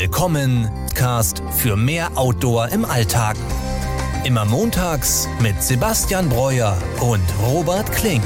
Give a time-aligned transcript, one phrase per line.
[0.00, 3.36] Willkommen, Cast für mehr Outdoor im Alltag.
[4.24, 8.24] Immer montags mit Sebastian Breuer und Robert Klink.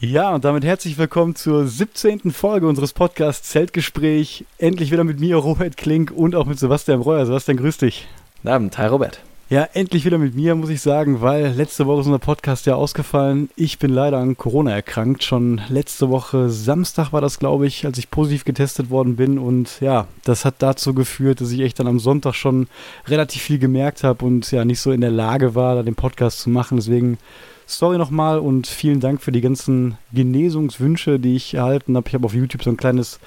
[0.00, 2.32] Ja, und damit herzlich willkommen zur 17.
[2.32, 4.46] Folge unseres Podcasts Zeltgespräch.
[4.58, 7.24] Endlich wieder mit mir, Robert Klink, und auch mit Sebastian Breuer.
[7.24, 8.08] Sebastian, grüß dich.
[8.38, 9.20] Guten Abend, hi Robert.
[9.52, 12.74] Ja, endlich wieder mit mir, muss ich sagen, weil letzte Woche ist unser Podcast ja
[12.74, 13.50] ausgefallen.
[13.54, 15.24] Ich bin leider an Corona erkrankt.
[15.24, 19.38] Schon letzte Woche Samstag war das, glaube ich, als ich positiv getestet worden bin.
[19.38, 22.66] Und ja, das hat dazu geführt, dass ich echt dann am Sonntag schon
[23.06, 26.40] relativ viel gemerkt habe und ja nicht so in der Lage war, da den Podcast
[26.40, 26.78] zu machen.
[26.78, 27.18] Deswegen
[27.66, 32.08] sorry nochmal und vielen Dank für die ganzen Genesungswünsche, die ich erhalten habe.
[32.08, 33.20] Ich habe auf YouTube so ein kleines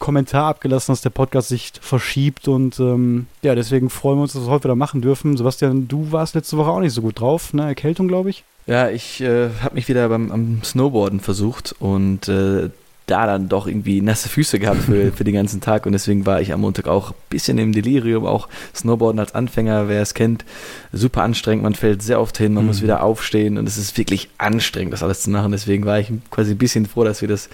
[0.00, 4.42] Kommentar abgelassen, dass der Podcast sich verschiebt und ähm, ja, deswegen freuen wir uns, dass
[4.42, 5.36] wir es heute wieder machen dürfen.
[5.36, 7.66] Sebastian, du warst letzte Woche auch nicht so gut drauf, ne?
[7.66, 8.42] Erkältung, glaube ich.
[8.66, 12.70] Ja, ich äh, habe mich wieder beim am Snowboarden versucht und äh,
[13.10, 16.40] da dann doch irgendwie nasse Füße gehabt für, für den ganzen Tag und deswegen war
[16.40, 20.46] ich am Montag auch ein bisschen im Delirium, auch Snowboarden als Anfänger, wer es kennt,
[20.92, 22.68] super anstrengend, man fällt sehr oft hin, man mhm.
[22.68, 26.10] muss wieder aufstehen und es ist wirklich anstrengend, das alles zu machen, deswegen war ich
[26.30, 27.50] quasi ein bisschen froh, dass wir das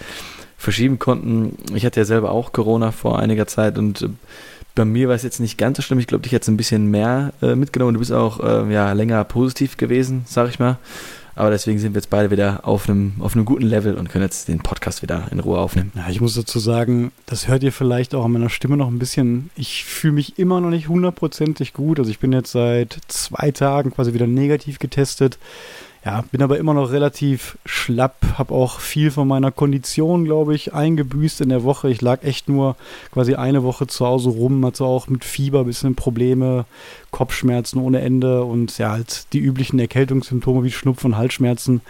[0.57, 1.57] verschieben konnten.
[1.73, 4.09] Ich hatte ja selber auch Corona vor einiger Zeit und äh,
[4.75, 5.99] bei mir war es jetzt nicht ganz so schlimm.
[5.99, 7.93] Ich glaube, dich hat es ein bisschen mehr äh, mitgenommen.
[7.93, 10.77] Du bist auch äh, ja, länger positiv gewesen, sag ich mal.
[11.37, 14.23] Aber deswegen sind wir jetzt beide wieder auf einem, auf einem guten Level und können
[14.23, 15.91] jetzt den Podcast wieder in Ruhe aufnehmen.
[15.95, 18.97] Ja, ich muss dazu sagen, das hört ihr vielleicht auch an meiner Stimme noch ein
[18.97, 19.51] bisschen.
[19.55, 21.99] Ich fühle mich immer noch nicht hundertprozentig gut.
[21.99, 25.37] Also ich bin jetzt seit zwei Tagen quasi wieder negativ getestet.
[26.07, 30.73] Ja, bin aber immer noch relativ schlapp, habe auch viel von meiner Kondition, glaube ich,
[30.73, 31.89] eingebüßt in der Woche.
[31.89, 32.77] Ich lag echt nur
[33.11, 36.63] quasi eine Woche zu Hause rum, hatte auch mit Fieber ein bisschen Probleme,
[37.11, 41.81] Kopfschmerzen ohne Ende und ja, halt die üblichen Erkältungssymptome wie Schnupfen und Halsschmerzen.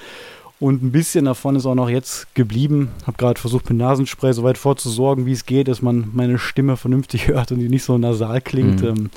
[0.59, 2.89] Und ein bisschen davon ist auch noch jetzt geblieben.
[3.05, 6.75] Habe gerade versucht, mit Nasenspray so weit vorzusorgen, wie es geht, dass man meine Stimme
[6.75, 8.81] vernünftig hört und die nicht so nasal klingt.
[8.81, 8.87] Mhm.
[8.87, 9.09] Ähm,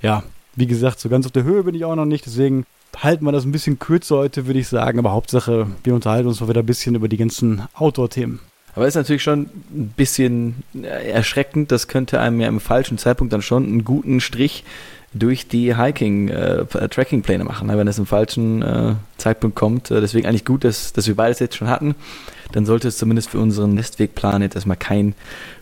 [0.00, 0.22] ja,
[0.54, 2.24] wie gesagt, so ganz auf der Höhe bin ich auch noch nicht.
[2.24, 2.66] Deswegen
[2.98, 4.98] halten wir das ein bisschen kürzer heute, würde ich sagen.
[4.98, 8.40] Aber Hauptsache, wir unterhalten uns mal wieder ein bisschen über die ganzen Outdoor-Themen.
[8.74, 11.70] Aber ist natürlich schon ein bisschen erschreckend.
[11.70, 14.64] Das könnte einem ja im falschen Zeitpunkt dann schon einen guten Strich
[15.12, 17.78] durch die Hiking-Tracking-Pläne äh, machen, ne?
[17.78, 19.92] wenn es im falschen äh, Zeitpunkt kommt.
[19.92, 21.94] Äh, deswegen eigentlich gut, dass, dass wir beides jetzt schon hatten.
[22.50, 25.14] Dann sollte es zumindest für unseren Nestwegplan jetzt erstmal kein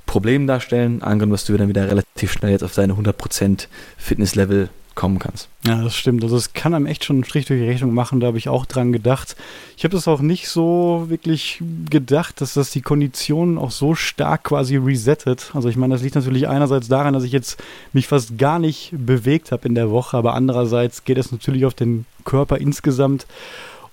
[0.06, 1.03] Problem darstellen.
[1.03, 3.66] Angenommen, dass du dann wieder relativ schnell jetzt auf deine 100%
[3.98, 5.48] Fitnesslevel kommen kannst.
[5.64, 6.22] Ja, das stimmt.
[6.22, 8.48] Also es kann einem echt schon einen Strich durch die Rechnung machen, da habe ich
[8.48, 9.36] auch dran gedacht.
[9.76, 14.44] Ich habe das auch nicht so wirklich gedacht, dass das die Konditionen auch so stark
[14.44, 15.50] quasi resettet.
[15.54, 18.92] Also ich meine, das liegt natürlich einerseits daran, dass ich jetzt mich fast gar nicht
[18.92, 23.26] bewegt habe in der Woche, aber andererseits geht es natürlich auf den Körper insgesamt.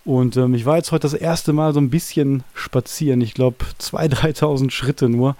[0.06, 3.22] Und ähm, ich war jetzt heute das erste Mal so ein bisschen spazieren.
[3.22, 5.36] Ich glaube, 2.000, 3.000 Schritte nur.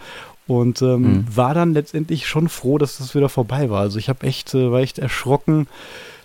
[0.50, 1.26] Und ähm, mhm.
[1.32, 3.82] war dann letztendlich schon froh, dass das wieder vorbei war.
[3.82, 5.68] Also ich habe echt, äh, war echt erschrocken,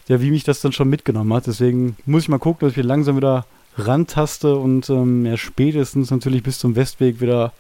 [0.09, 1.47] ja, wie mich das dann schon mitgenommen hat.
[1.47, 3.45] Deswegen muss ich mal gucken, dass ich hier langsam wieder
[3.77, 7.53] rantaste und ähm, ja, spätestens natürlich bis zum Westweg wieder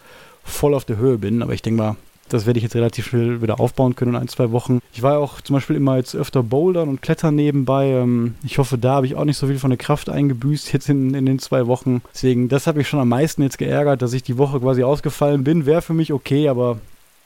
[0.43, 1.43] voll auf der Höhe bin.
[1.43, 1.97] Aber ich denke mal,
[2.29, 4.81] das werde ich jetzt relativ schnell wieder aufbauen können in ein, zwei Wochen.
[4.93, 7.89] Ich war ja auch zum Beispiel immer jetzt öfter bouldern und klettern nebenbei.
[7.89, 10.89] Ähm, ich hoffe, da habe ich auch nicht so viel von der Kraft eingebüßt jetzt
[10.89, 12.03] in, in den zwei Wochen.
[12.15, 15.45] Deswegen, das habe ich schon am meisten jetzt geärgert, dass ich die Woche quasi ausgefallen
[15.45, 15.67] bin.
[15.67, 16.79] Wäre für mich okay, aber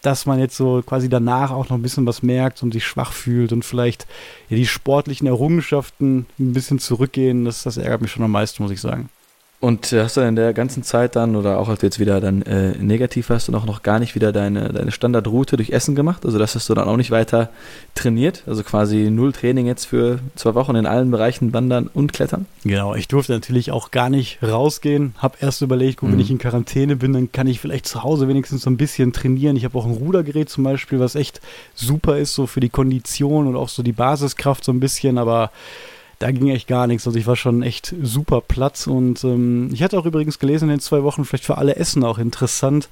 [0.02, 3.12] dass man jetzt so quasi danach auch noch ein bisschen was merkt und sich schwach
[3.12, 4.06] fühlt und vielleicht
[4.48, 8.72] ja, die sportlichen Errungenschaften ein bisschen zurückgehen, das, das ärgert mich schon am meisten, muss
[8.72, 9.08] ich sagen.
[9.60, 12.42] Und hast du in der ganzen Zeit dann, oder auch als du jetzt wieder dann
[12.42, 16.24] äh, negativ hast, und auch noch gar nicht wieder deine, deine Standardroute durch Essen gemacht?
[16.24, 17.50] Also das hast du dann auch nicht weiter
[17.96, 18.44] trainiert?
[18.46, 22.46] Also quasi null Training jetzt für zwei Wochen in allen Bereichen Wandern und Klettern?
[22.62, 25.16] Genau, ich durfte natürlich auch gar nicht rausgehen.
[25.18, 26.12] Hab erst überlegt, gut, mhm.
[26.12, 29.12] wenn ich in Quarantäne bin, dann kann ich vielleicht zu Hause wenigstens so ein bisschen
[29.12, 29.56] trainieren.
[29.56, 31.40] Ich habe auch ein Rudergerät zum Beispiel, was echt
[31.74, 35.50] super ist, so für die Kondition und auch so die Basiskraft so ein bisschen, aber
[36.18, 37.06] da ging echt gar nichts.
[37.06, 40.76] Also ich war schon echt super Platz und ähm, ich hatte auch übrigens gelesen in
[40.76, 42.88] den zwei Wochen, vielleicht für alle Essen auch interessant.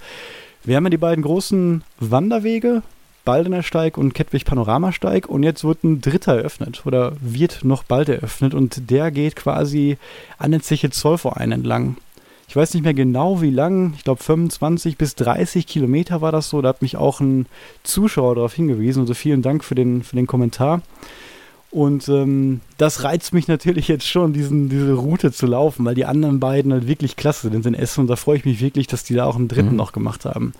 [0.64, 2.82] Wir haben ja die beiden großen Wanderwege,
[3.24, 8.08] Baldener Steig und Kettwig Panoramasteig und jetzt wird ein dritter eröffnet oder wird noch bald
[8.08, 9.98] eröffnet und der geht quasi
[10.38, 11.96] an den Zeche Zollverein entlang.
[12.48, 16.48] Ich weiß nicht mehr genau wie lang, ich glaube 25 bis 30 Kilometer war das
[16.48, 17.46] so, da hat mich auch ein
[17.82, 20.82] Zuschauer darauf hingewiesen, also vielen Dank für den, für den Kommentar.
[21.70, 26.06] Und ähm, das reizt mich natürlich jetzt schon, diesen, diese Route zu laufen, weil die
[26.06, 29.04] anderen beiden halt wirklich klasse sind in Essen und da freue ich mich wirklich, dass
[29.04, 29.76] die da auch einen dritten mhm.
[29.76, 30.52] noch gemacht haben.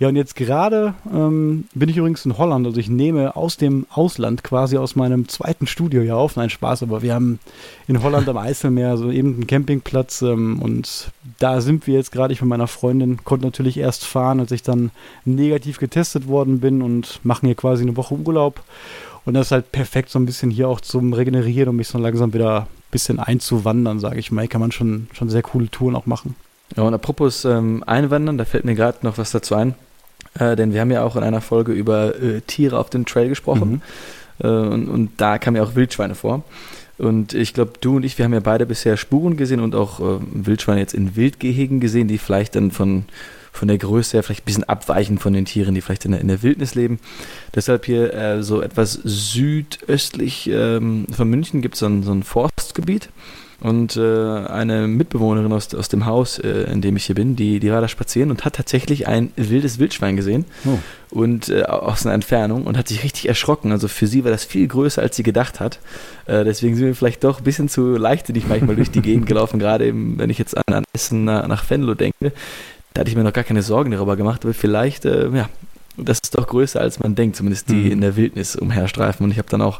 [0.00, 2.64] Ja, und jetzt gerade ähm, bin ich übrigens in Holland.
[2.64, 6.36] Also ich nehme aus dem Ausland quasi aus meinem zweiten Studio hier auf.
[6.36, 7.40] Nein, Spaß, aber wir haben
[7.88, 12.32] in Holland am Eiselmeer so eben einen Campingplatz ähm, und da sind wir jetzt gerade.
[12.32, 14.92] Ich mit meiner Freundin konnte natürlich erst fahren, als ich dann
[15.24, 18.62] negativ getestet worden bin und machen hier quasi eine Woche Urlaub.
[19.28, 21.98] Und das ist halt perfekt so ein bisschen hier auch zum Regenerieren, um mich so
[21.98, 24.40] langsam wieder ein bisschen einzuwandern, sage ich mal.
[24.40, 26.34] Hier kann man schon, schon sehr coole Touren auch machen.
[26.74, 29.74] Ja, und apropos ähm, Einwandern, da fällt mir gerade noch was dazu ein.
[30.38, 33.28] Äh, denn wir haben ja auch in einer Folge über äh, Tiere auf dem Trail
[33.28, 33.82] gesprochen.
[34.38, 34.46] Mhm.
[34.46, 36.42] Äh, und, und, da kamen ja auch Wildschweine vor.
[36.96, 40.00] Und ich glaube, du und ich, wir haben ja beide bisher Spuren gesehen und auch
[40.00, 43.04] äh, Wildschweine jetzt in Wildgehegen gesehen, die vielleicht dann von,
[43.58, 46.20] von der Größe her vielleicht ein bisschen abweichen von den Tieren, die vielleicht in der,
[46.20, 47.00] in der Wildnis leben.
[47.54, 52.22] Deshalb hier äh, so etwas südöstlich ähm, von München gibt es so ein, so ein
[52.22, 53.10] Forstgebiet.
[53.60, 57.58] Und äh, eine Mitbewohnerin aus, aus dem Haus, äh, in dem ich hier bin, die,
[57.58, 60.44] die war da spazieren und hat tatsächlich ein wildes Wildschwein gesehen.
[60.64, 60.78] Oh.
[61.10, 63.72] Und äh, aus einer Entfernung und hat sich richtig erschrocken.
[63.72, 65.80] Also für sie war das viel größer, als sie gedacht hat.
[66.26, 69.58] Äh, deswegen sind wir vielleicht doch ein bisschen zu leichtsinnig manchmal durch die Gegend gelaufen,
[69.58, 72.32] gerade eben, wenn ich jetzt an, an Essen nach, nach Venlo denke.
[72.98, 75.48] Da hatte ich mir noch gar keine Sorgen darüber gemacht, aber vielleicht, äh, ja,
[75.96, 77.92] das ist doch größer, als man denkt, zumindest die mhm.
[77.92, 79.22] in der Wildnis umherstreifen.
[79.22, 79.78] Und ich habe dann auch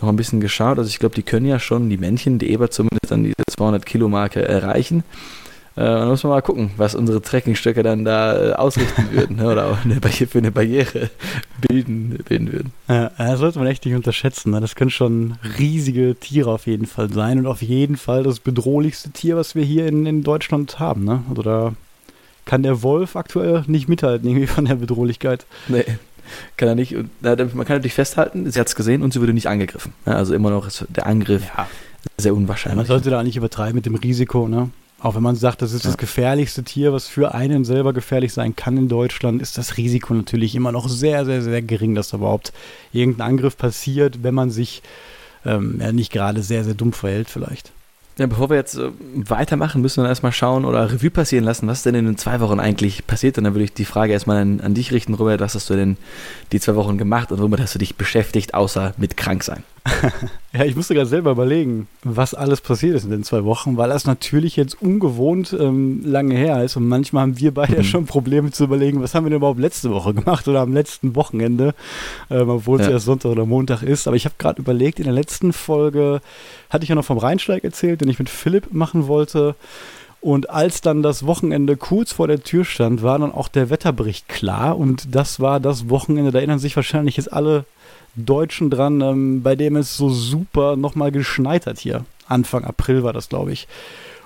[0.00, 0.78] noch ein bisschen geschaut.
[0.78, 3.84] Also ich glaube, die können ja schon, die Männchen, die Eber zumindest dann diese 200
[3.84, 5.02] Kilo Marke erreichen.
[5.74, 9.50] Äh, dann muss man mal gucken, was unsere Trekkingstöcke dann da äh, ausrichten würden ne?
[9.50, 11.10] oder eine Barriere, für eine Barriere
[11.66, 12.72] bilden, bilden würden.
[12.88, 14.52] Ja, das sollte man echt nicht unterschätzen.
[14.52, 14.60] Ne?
[14.60, 19.10] Das können schon riesige Tiere auf jeden Fall sein und auf jeden Fall das bedrohlichste
[19.10, 21.02] Tier, was wir hier in, in Deutschland haben.
[21.02, 21.24] Ne?
[21.28, 21.72] Also da
[22.44, 25.46] kann der Wolf aktuell nicht mithalten, irgendwie von der Bedrohlichkeit.
[25.68, 25.84] Nee,
[26.56, 26.94] kann er nicht.
[27.20, 29.92] man kann natürlich festhalten, sie hat es gesehen und sie wurde nicht angegriffen.
[30.04, 31.66] also immer noch ist der Angriff ja.
[32.16, 32.76] sehr unwahrscheinlich.
[32.76, 34.70] Man sollte da nicht übertreiben mit dem Risiko, ne?
[35.00, 35.90] Auch wenn man sagt, das ist ja.
[35.90, 40.14] das gefährlichste Tier, was für einen selber gefährlich sein kann in Deutschland, ist das Risiko
[40.14, 42.52] natürlich immer noch sehr, sehr, sehr gering, dass da überhaupt
[42.92, 44.80] irgendein Angriff passiert, wenn man sich
[45.44, 47.72] ähm, ja, nicht gerade sehr, sehr dumm verhält vielleicht.
[48.22, 51.82] Ja, bevor wir jetzt äh, weitermachen, müssen wir erstmal schauen oder Revue passieren lassen, was
[51.82, 53.36] denn in den zwei Wochen eigentlich passiert.
[53.36, 55.40] Und dann würde ich die Frage erstmal an, an dich richten, Robert.
[55.40, 55.96] Was hast du denn
[56.52, 59.64] die zwei Wochen gemacht und womit hast du dich beschäftigt, außer mit krank sein?
[60.52, 63.88] ja, ich musste gerade selber überlegen, was alles passiert ist in den zwei Wochen, weil
[63.88, 67.84] das natürlich jetzt ungewohnt ähm, lange her ist und manchmal haben wir beide mhm.
[67.84, 71.16] schon Probleme zu überlegen, was haben wir denn überhaupt letzte Woche gemacht oder am letzten
[71.16, 71.74] Wochenende,
[72.30, 72.92] ähm, obwohl es ja.
[72.92, 74.06] erst Sonntag oder Montag ist.
[74.06, 76.20] Aber ich habe gerade überlegt, in der letzten Folge
[76.70, 79.56] hatte ich ja noch vom Rheinsteig erzählt, den ich mit Philipp machen wollte.
[80.20, 84.28] Und als dann das Wochenende kurz vor der Tür stand, war dann auch der Wetterbericht
[84.28, 84.78] klar.
[84.78, 87.64] Und das war das Wochenende, da erinnern sich wahrscheinlich jetzt alle
[88.14, 92.04] Deutschen dran, ähm, bei dem es so super nochmal geschneit hat hier.
[92.26, 93.68] Anfang April war das, glaube ich.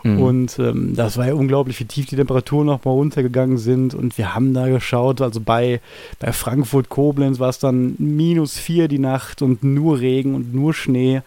[0.02, 0.22] Mhm.
[0.22, 3.94] Und ähm, das war ja unglaublich, wie tief die Temperaturen nochmal runtergegangen sind.
[3.94, 5.80] Und wir haben da geschaut, also bei,
[6.18, 10.74] bei Frankfurt, Koblenz war es dann minus vier die Nacht und nur Regen und nur
[10.74, 11.22] Schnee.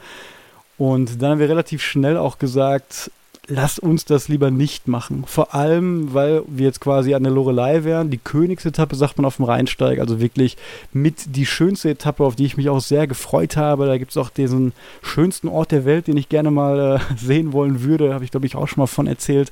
[0.78, 3.12] Und dann haben wir relativ schnell auch gesagt,
[3.50, 5.24] lass uns das lieber nicht machen.
[5.26, 8.10] Vor allem, weil wir jetzt quasi an der Lorelei wären.
[8.10, 10.56] Die Königsetappe sagt man auf dem Rheinsteig, also wirklich
[10.94, 13.88] mit die schönste Etappe, auf die ich mich auch sehr gefreut habe.
[13.88, 17.52] Da gibt es auch diesen schönsten Ort der Welt, den ich gerne mal äh, sehen
[17.52, 18.14] wollen würde.
[18.14, 19.52] Habe ich, glaube ich, auch schon mal von erzählt.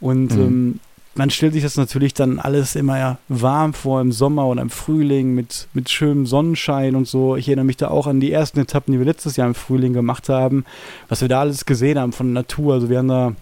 [0.00, 0.40] Und mhm.
[0.40, 0.80] ähm,
[1.18, 4.70] man stellt sich das natürlich dann alles immer ja warm vor im Sommer oder im
[4.70, 7.34] Frühling mit, mit schönem Sonnenschein und so.
[7.34, 9.92] Ich erinnere mich da auch an die ersten Etappen, die wir letztes Jahr im Frühling
[9.92, 10.64] gemacht haben,
[11.08, 12.74] was wir da alles gesehen haben von Natur.
[12.74, 13.32] Also wir haben da,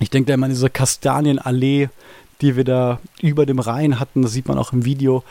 [0.00, 1.88] ich denke da immer an diese Kastanienallee,
[2.42, 5.24] die wir da über dem Rhein hatten, das sieht man auch im Video.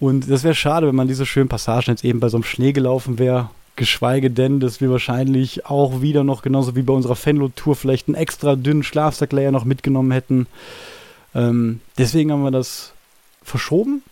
[0.00, 2.72] Und das wäre schade, wenn man diese schönen Passagen jetzt eben bei so einem Schnee
[2.72, 3.50] gelaufen wäre.
[3.76, 8.14] Geschweige denn, dass wir wahrscheinlich auch wieder noch, genauso wie bei unserer Fenlo-Tour, vielleicht einen
[8.14, 10.46] extra dünnen Schlafsacklayer noch mitgenommen hätten.
[11.34, 12.92] Ähm, deswegen haben wir das
[13.42, 14.02] verschoben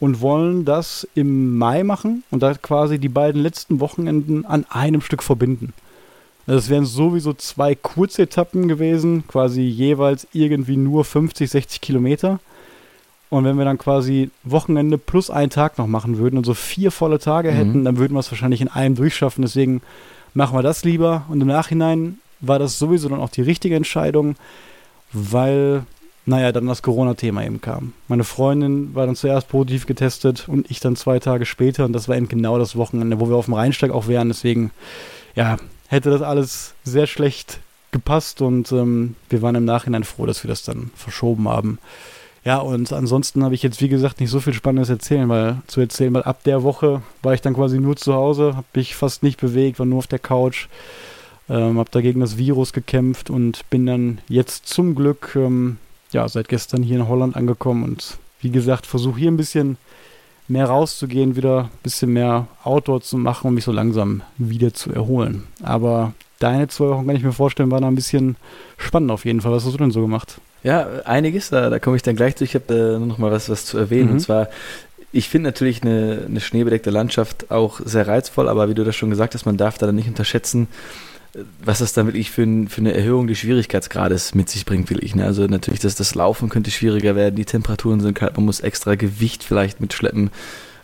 [0.00, 5.00] und wollen das im Mai machen und da quasi die beiden letzten Wochenenden an einem
[5.00, 5.72] Stück verbinden.
[6.46, 12.38] Das wären sowieso zwei Kurzetappen gewesen, quasi jeweils irgendwie nur 50, 60 Kilometer.
[13.30, 16.90] Und wenn wir dann quasi Wochenende plus einen Tag noch machen würden und so vier
[16.90, 17.54] volle Tage mhm.
[17.54, 19.42] hätten, dann würden wir es wahrscheinlich in einem durchschaffen.
[19.42, 19.80] Deswegen
[20.34, 21.24] machen wir das lieber.
[21.28, 24.36] Und im Nachhinein war das sowieso dann auch die richtige Entscheidung,
[25.12, 25.84] weil
[26.26, 27.92] naja, dann das Corona-Thema eben kam.
[28.08, 32.08] Meine Freundin war dann zuerst positiv getestet und ich dann zwei Tage später und das
[32.08, 34.28] war eben genau das Wochenende, wo wir auf dem Rheinsteig auch wären.
[34.28, 34.70] Deswegen,
[35.34, 37.60] ja, hätte das alles sehr schlecht
[37.92, 41.78] gepasst und ähm, wir waren im Nachhinein froh, dass wir das dann verschoben haben.
[42.44, 45.80] Ja, und ansonsten habe ich jetzt, wie gesagt, nicht so viel Spannendes erzählen, weil zu
[45.80, 49.22] erzählen, weil ab der Woche war ich dann quasi nur zu Hause, habe mich fast
[49.22, 50.68] nicht bewegt, war nur auf der Couch,
[51.48, 55.78] ähm, habe dagegen das Virus gekämpft und bin dann jetzt zum Glück ähm,
[56.14, 59.76] ja, seit gestern hier in Holland angekommen und wie gesagt, versuche hier ein bisschen
[60.48, 64.92] mehr rauszugehen, wieder ein bisschen mehr Outdoor zu machen, um mich so langsam wieder zu
[64.92, 65.44] erholen.
[65.62, 68.36] Aber deine zwei Wochen, kann ich mir vorstellen, waren ein bisschen
[68.76, 69.52] spannend auf jeden Fall.
[69.52, 70.40] Was hast du denn so gemacht?
[70.62, 72.44] Ja, einiges, da, da komme ich dann gleich zu.
[72.44, 74.06] Ich habe äh, noch mal was, was zu erwähnen.
[74.06, 74.12] Mhm.
[74.12, 74.48] Und zwar,
[75.12, 79.10] ich finde natürlich eine, eine schneebedeckte Landschaft auch sehr reizvoll, aber wie du das schon
[79.10, 80.68] gesagt hast, man darf da dann nicht unterschätzen,
[81.62, 85.14] was das dann wirklich für, für, eine Erhöhung des Schwierigkeitsgrades mit sich bringt, will ich.
[85.14, 85.24] Ne?
[85.24, 88.94] Also natürlich, dass das Laufen könnte schwieriger werden, die Temperaturen sind kalt, man muss extra
[88.94, 90.30] Gewicht vielleicht mitschleppen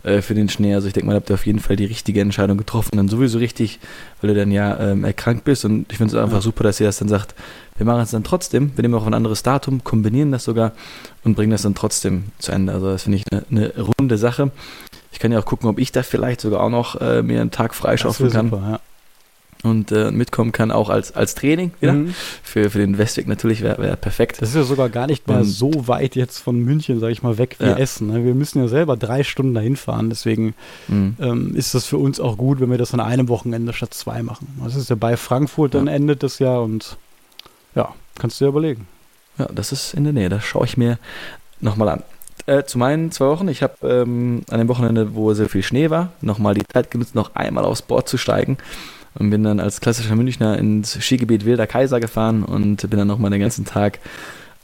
[0.03, 0.75] äh, für den Schnee.
[0.75, 2.97] Also ich denke mal, habt ihr auf jeden Fall die richtige Entscheidung getroffen.
[2.97, 3.79] Dann sowieso richtig,
[4.21, 5.65] weil du dann ja ähm, erkrankt bist.
[5.65, 6.43] Und ich finde es einfach ja.
[6.43, 7.35] super, dass ihr das dann sagt,
[7.77, 10.73] wir machen es dann trotzdem, wir nehmen auch ein anderes Datum, kombinieren das sogar
[11.25, 12.73] und bringen das dann trotzdem zu Ende.
[12.73, 14.51] Also das finde ich eine, eine runde Sache.
[15.13, 17.51] Ich kann ja auch gucken, ob ich da vielleicht sogar auch noch äh, mir einen
[17.51, 18.51] Tag freischaufeln kann.
[18.51, 18.81] Super, ja
[19.63, 21.93] und äh, mitkommen kann, auch als, als Training wieder.
[21.93, 22.15] Mhm.
[22.43, 24.41] Für, für den Westweg natürlich wäre wär perfekt.
[24.41, 27.23] Das ist ja sogar gar nicht mehr und so weit jetzt von München, sage ich
[27.23, 27.77] mal, weg wie ja.
[27.77, 28.09] Essen.
[28.09, 28.25] Ne?
[28.25, 30.55] Wir müssen ja selber drei Stunden dahin fahren, deswegen
[30.89, 31.17] mhm.
[31.21, 34.23] ähm, ist das für uns auch gut, wenn wir das an einem Wochenende statt zwei
[34.23, 34.49] machen.
[34.65, 36.97] Das ist ja bei Frankfurt, dann endet das ja und
[37.75, 38.87] ja, kannst du dir überlegen.
[39.39, 40.99] Ja, das ist in der Nähe, das schaue ich mir
[41.61, 42.03] nochmal an.
[42.47, 45.91] Äh, zu meinen zwei Wochen, ich habe ähm, an dem Wochenende, wo sehr viel Schnee
[45.91, 48.57] war, nochmal die Zeit genutzt, noch einmal aufs Board zu steigen
[49.15, 53.31] und bin dann als klassischer Münchner ins Skigebiet Wilder Kaiser gefahren und bin dann nochmal
[53.31, 53.99] den ganzen Tag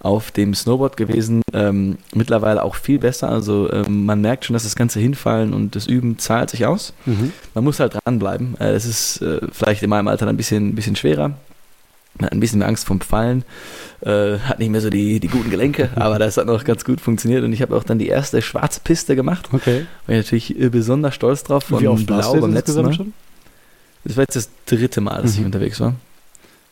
[0.00, 1.43] auf dem Snowboard gewesen.
[1.53, 3.29] Ähm, mittlerweile auch viel besser.
[3.29, 6.93] Also ähm, man merkt schon, dass das ganze Hinfallen und das Üben zahlt sich aus.
[7.07, 7.33] Mhm.
[7.55, 8.57] Man muss halt dranbleiben.
[8.61, 11.33] Äh, es ist äh, vielleicht in meinem Alter ein bisschen, bisschen schwerer.
[12.19, 13.45] Man hat ein bisschen mehr Angst vom Fallen,
[14.00, 16.99] äh, hat nicht mehr so die, die guten Gelenke, aber das hat noch ganz gut
[16.99, 19.50] funktioniert und ich habe auch dann die erste schwarze Piste gemacht.
[19.53, 19.85] Okay.
[20.07, 21.65] War ich natürlich besonders stolz drauf.
[21.65, 22.95] Von Wie oft Blau beim letzten Mal.
[22.95, 23.12] Schon?
[24.06, 25.40] Das war jetzt das dritte Mal, dass mhm.
[25.40, 25.94] ich unterwegs war.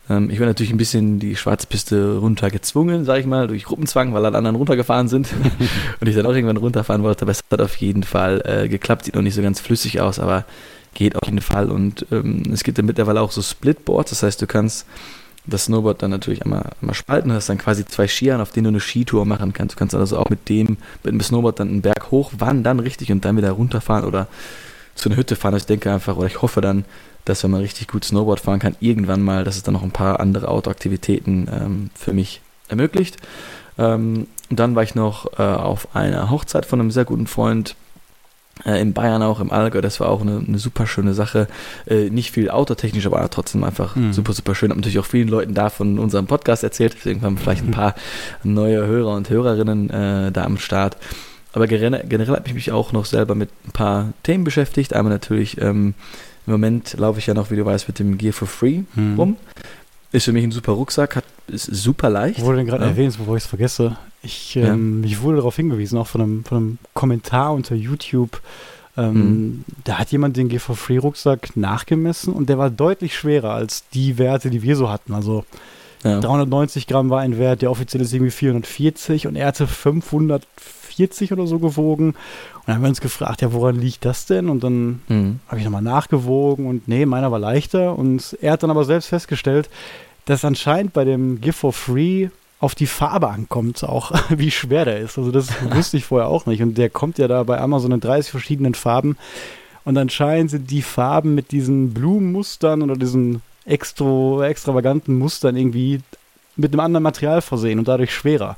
[0.08, 4.24] Ähm, ich war natürlich ein bisschen die Schwarzpiste runtergezwungen, sag ich mal, durch Gruppenzwang, weil
[4.24, 5.28] alle anderen runtergefahren sind
[6.00, 7.22] und ich dann auch irgendwann runterfahren wollte.
[7.22, 9.06] Aber es hat auf jeden Fall äh, geklappt.
[9.06, 10.44] Sieht noch nicht so ganz flüssig aus, aber
[10.94, 11.70] geht auf jeden Fall.
[11.70, 14.86] Und ähm, es gibt dann mittlerweile auch so Splitboards, das heißt, du kannst
[15.46, 18.68] das Snowboard dann natürlich einmal, einmal spalten, hast dann quasi zwei Skiern, auf denen du
[18.68, 19.74] eine Skitour machen kannst.
[19.74, 23.12] Du kannst also auch mit dem, mit dem Snowboard dann einen Berg hoch wandern, richtig,
[23.12, 24.26] und dann wieder runterfahren oder
[24.94, 25.54] zu einer Hütte fahren.
[25.54, 26.84] Also ich denke einfach, oder ich hoffe dann,
[27.24, 29.90] dass wenn man richtig gut Snowboard fahren kann, irgendwann mal, dass es dann noch ein
[29.90, 33.16] paar andere Outdoor-Aktivitäten ähm, für mich ermöglicht.
[33.78, 37.76] Ähm, und dann war ich noch äh, auf einer Hochzeit von einem sehr guten Freund
[38.64, 39.80] äh, in Bayern auch, im Allgäu.
[39.80, 41.48] Das war auch eine, eine super schöne Sache.
[41.86, 44.12] Äh, nicht viel autotechnisch, aber trotzdem einfach mhm.
[44.12, 44.70] super, super schön.
[44.70, 46.94] Hab natürlich auch vielen Leuten da von unserem Podcast erzählt.
[46.94, 47.94] Deswegen haben vielleicht ein paar
[48.42, 50.96] neue Hörer und Hörerinnen äh, da am Start.
[51.54, 54.92] Aber generell, generell habe ich mich auch noch selber mit ein paar Themen beschäftigt.
[54.92, 55.94] Einmal natürlich ähm,
[56.46, 59.14] im Moment laufe ich ja noch, wie du weißt, mit dem Gear for Free hm.
[59.16, 59.36] rum.
[60.10, 62.40] Ist für mich ein super Rucksack, hat, ist super leicht.
[62.40, 62.90] Wo du den gerade ja.
[62.90, 63.96] erwähnst, bevor ich es vergesse.
[64.22, 65.10] Ich, ähm, ja.
[65.10, 68.40] ich wurde darauf hingewiesen, auch von einem, von einem Kommentar unter YouTube.
[68.96, 69.64] Ähm, mhm.
[69.84, 73.88] Da hat jemand den Gear for Free Rucksack nachgemessen und der war deutlich schwerer als
[73.90, 75.14] die Werte, die wir so hatten.
[75.14, 75.44] Also
[76.02, 76.20] ja.
[76.20, 80.48] 390 Gramm war ein Wert, der offiziell ist irgendwie 440 und er hatte 540
[81.32, 82.14] oder so gewogen
[82.66, 84.48] dann haben wir uns gefragt, ja, woran liegt das denn?
[84.48, 85.40] Und dann mhm.
[85.48, 87.98] habe ich nochmal nachgewogen und nee, meiner war leichter.
[87.98, 89.68] Und er hat dann aber selbst festgestellt,
[90.24, 92.28] dass anscheinend bei dem Give for Free
[92.60, 95.18] auf die Farbe ankommt, auch wie schwer der ist.
[95.18, 96.62] Also das wusste ich vorher auch nicht.
[96.62, 99.18] Und der kommt ja da bei Amazon in 30 verschiedenen Farben.
[99.84, 106.00] Und anscheinend sind die Farben mit diesen Blumenmustern oder diesen extra, extravaganten Mustern irgendwie
[106.56, 108.56] mit einem anderen Material versehen und dadurch schwerer.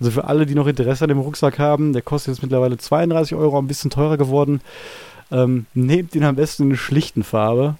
[0.00, 3.36] Also für alle, die noch Interesse an dem Rucksack haben, der kostet jetzt mittlerweile 32
[3.36, 4.60] Euro, ein bisschen teurer geworden.
[5.30, 7.76] Ähm, nehmt ihn am besten in einer schlichten Farbe.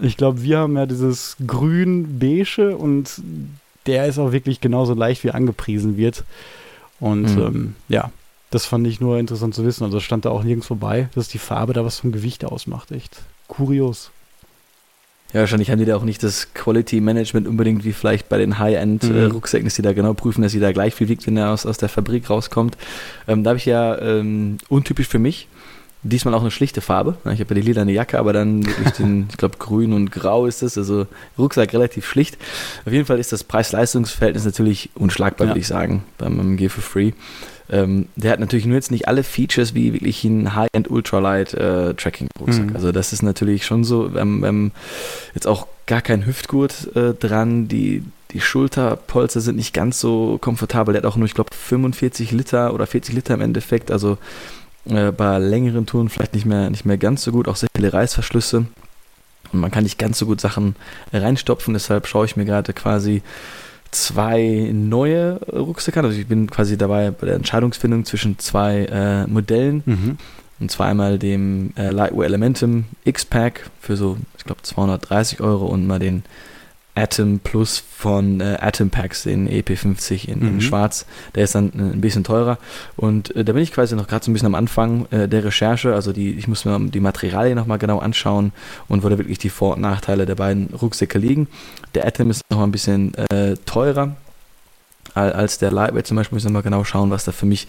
[0.00, 3.20] Ich glaube, wir haben ja dieses grün-beige und
[3.86, 6.24] der ist auch wirklich genauso leicht, wie angepriesen wird.
[6.98, 7.42] Und mhm.
[7.42, 8.10] ähm, ja,
[8.50, 9.84] das fand ich nur interessant zu wissen.
[9.84, 12.90] Also stand da auch nirgends vorbei, dass die Farbe da was vom Gewicht ausmacht.
[12.90, 14.10] Echt kurios.
[15.32, 18.58] Ja, wahrscheinlich haben die da auch nicht das Quality Management unbedingt wie vielleicht bei den
[18.58, 19.68] High-End-Rucksäcken, mhm.
[19.68, 21.78] dass die da genau prüfen, dass sie da gleich viel wiegt, wenn er aus, aus
[21.78, 22.76] der Fabrik rauskommt.
[23.28, 25.48] Ähm, da habe ich ja ähm, untypisch für mich
[26.02, 27.16] diesmal auch eine schlichte Farbe.
[27.24, 30.10] Ich habe ja die lila eine Jacke, aber dann wirklich den, ich glaube, grün und
[30.10, 31.06] grau ist es, also
[31.38, 32.38] Rucksack relativ schlicht.
[32.86, 35.50] Auf jeden Fall ist das Preis-Leistungs-Verhältnis natürlich unschlagbar, ja.
[35.50, 37.12] würde ich sagen, beim, beim Gear for Free.
[37.70, 41.94] Ähm, der hat natürlich nur jetzt nicht alle Features wie wirklich ein High-End Ultralight äh,
[41.94, 42.70] Tracking Rucksack.
[42.70, 42.76] Mhm.
[42.76, 44.72] Also das ist natürlich schon so, wir haben, wir haben
[45.34, 50.92] jetzt auch gar kein Hüftgurt äh, dran, die die Schulterpolster sind nicht ganz so komfortabel.
[50.92, 53.90] Der hat auch nur, ich glaube, 45 Liter oder 40 Liter im Endeffekt.
[53.90, 54.18] Also
[54.88, 57.48] äh, bei längeren Touren vielleicht nicht mehr, nicht mehr ganz so gut.
[57.48, 58.66] Auch sehr viele Reißverschlüsse.
[59.52, 60.76] Und man kann nicht ganz so gut Sachen
[61.12, 61.74] reinstopfen.
[61.74, 63.22] Deshalb schaue ich mir gerade quasi
[63.90, 66.00] zwei neue Rucksäcke.
[66.00, 69.82] Also ich bin quasi dabei bei der Entscheidungsfindung zwischen zwei äh, Modellen.
[69.86, 70.18] Mhm.
[70.60, 75.86] Und zwar einmal dem äh, Lightweight Elementum X-Pack für so, ich glaube, 230 Euro und
[75.86, 76.22] mal den
[77.00, 80.60] Atom Plus von äh, Atom Packs, den EP50 in, in Mhm.
[80.60, 81.06] Schwarz.
[81.34, 82.58] Der ist dann äh, ein bisschen teurer.
[82.96, 85.44] Und äh, da bin ich quasi noch gerade so ein bisschen am Anfang äh, der
[85.44, 85.94] Recherche.
[85.94, 88.52] Also die, ich muss mir die Materialien nochmal genau anschauen
[88.88, 91.48] und wo da wirklich die Vor- und Nachteile der beiden Rucksäcke liegen.
[91.94, 94.16] Der Atom ist noch mal ein bisschen äh, teurer
[95.14, 96.36] al- als der Lightweight zum Beispiel.
[96.36, 97.66] Muss ich mal genau schauen, was da für mich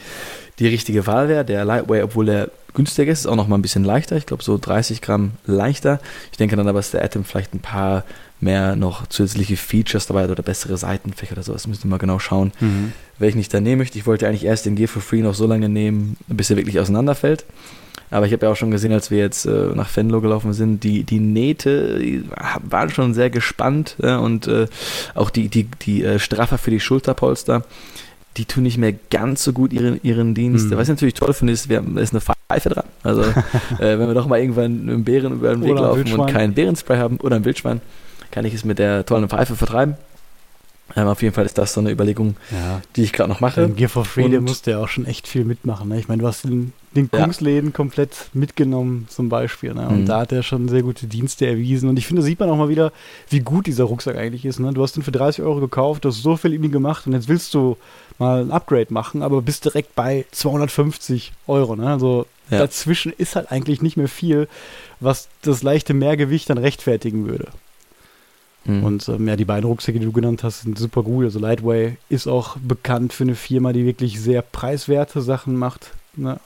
[0.60, 1.46] die richtige Wahl wäre.
[1.46, 4.16] Der Lightweight, obwohl der günstiger ist, ist auch noch mal ein bisschen leichter.
[4.16, 6.00] Ich glaube so 30 Gramm leichter.
[6.32, 8.04] Ich denke dann aber, dass der Atom vielleicht ein paar
[8.42, 11.68] mehr noch zusätzliche Features dabei oder bessere Seitenfächer oder sowas.
[11.68, 12.92] Müssen wir mal genau schauen, Mhm.
[13.20, 13.98] welchen ich da nehmen möchte.
[13.98, 16.80] Ich wollte eigentlich erst den Gear for Free noch so lange nehmen, bis er wirklich
[16.80, 17.46] auseinanderfällt.
[18.10, 20.84] Aber ich habe ja auch schon gesehen, als wir jetzt äh, nach Venlo gelaufen sind,
[20.84, 22.26] die, die Nähte die
[22.70, 24.68] waren schon sehr gespannt ja, und äh,
[25.16, 27.64] auch die, die, die äh, Straffer für die Schulterpolster,
[28.38, 30.66] die tun nicht mehr ganz so gut ihren, ihren Dienst.
[30.72, 30.76] Mhm.
[30.76, 32.86] Was ich natürlich toll finde, ist, wir haben, da ist eine Pfeife dran.
[33.04, 33.22] Also
[33.80, 36.34] äh, wenn wir doch mal irgendwann einen Bären über den Weg laufen und Wildschwein.
[36.34, 37.80] kein Bärenspray haben oder ein Wildschwein,
[38.32, 39.96] kann ich es mit der tollen Pfeife vertreiben.
[40.94, 42.82] Ähm, auf jeden Fall ist das so eine Überlegung, Ja.
[42.98, 43.62] die ich gerade noch mache.
[43.62, 45.88] Im Gear for Free, der Und- musste ja auch schon echt viel mitmachen.
[45.88, 45.98] Ne?
[46.00, 47.20] Ich meine, du hast den, den Ja.
[47.20, 49.74] Kungsläden komplett mitgenommen zum Beispiel.
[49.74, 49.88] Ne?
[49.88, 50.06] Und Mhm.
[50.06, 51.88] da hat er schon sehr gute Dienste erwiesen.
[51.88, 52.92] Und ich finde, da sieht man auch mal wieder,
[53.30, 54.60] wie gut dieser Rucksack eigentlich ist.
[54.60, 54.74] Ne?
[54.74, 57.14] Du hast den für 30 Euro gekauft, du hast so viel in ihm gemacht und
[57.14, 57.78] jetzt willst du
[58.20, 61.78] mal ein Upgrade machen, aber bist direkt bei 250 Euro.
[61.78, 61.88] Ne?
[61.90, 62.58] Also Ja.
[62.60, 64.50] dazwischen ist halt eigentlich nicht mehr viel,
[65.00, 67.48] was das leichte Mehrgewicht dann rechtfertigen würde.
[68.66, 68.84] Mhm.
[68.84, 71.26] Und ähm, ja, die beiden Rucksäcke, die du genannt hast, sind super gut.
[71.26, 75.92] Also Lightway ist auch bekannt für eine Firma, die wirklich sehr preiswerte Sachen macht.
[76.16, 76.40] Ne?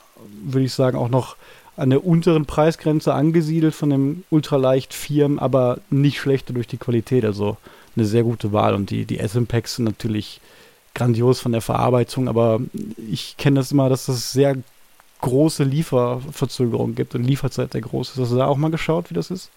[0.43, 1.35] Würde ich sagen, auch noch
[1.77, 7.25] an der unteren Preisgrenze angesiedelt von dem ultraleicht Firmen, aber nicht schlechter durch die Qualität.
[7.25, 7.57] Also
[7.95, 8.73] eine sehr gute Wahl.
[8.75, 10.39] Und die, die SM Packs sind natürlich
[10.93, 12.61] grandios von der Verarbeitung, aber
[13.11, 14.55] ich kenne das immer, dass es sehr
[15.21, 18.17] große Lieferverzögerungen gibt und Lieferzeit sehr groß ist.
[18.17, 19.49] Hast du da auch mal geschaut, wie das ist?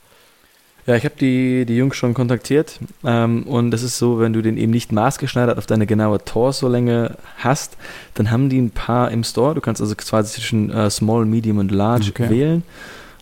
[0.88, 4.40] Ja, ich habe die, die Jungs schon kontaktiert ähm, und das ist so, wenn du
[4.40, 7.76] den eben nicht maßgeschneidert auf deine genaue Torso-Länge hast,
[8.14, 9.54] dann haben die ein paar im Store.
[9.54, 12.30] Du kannst also quasi zwischen äh, Small, Medium und Large Okay.
[12.30, 12.62] wählen.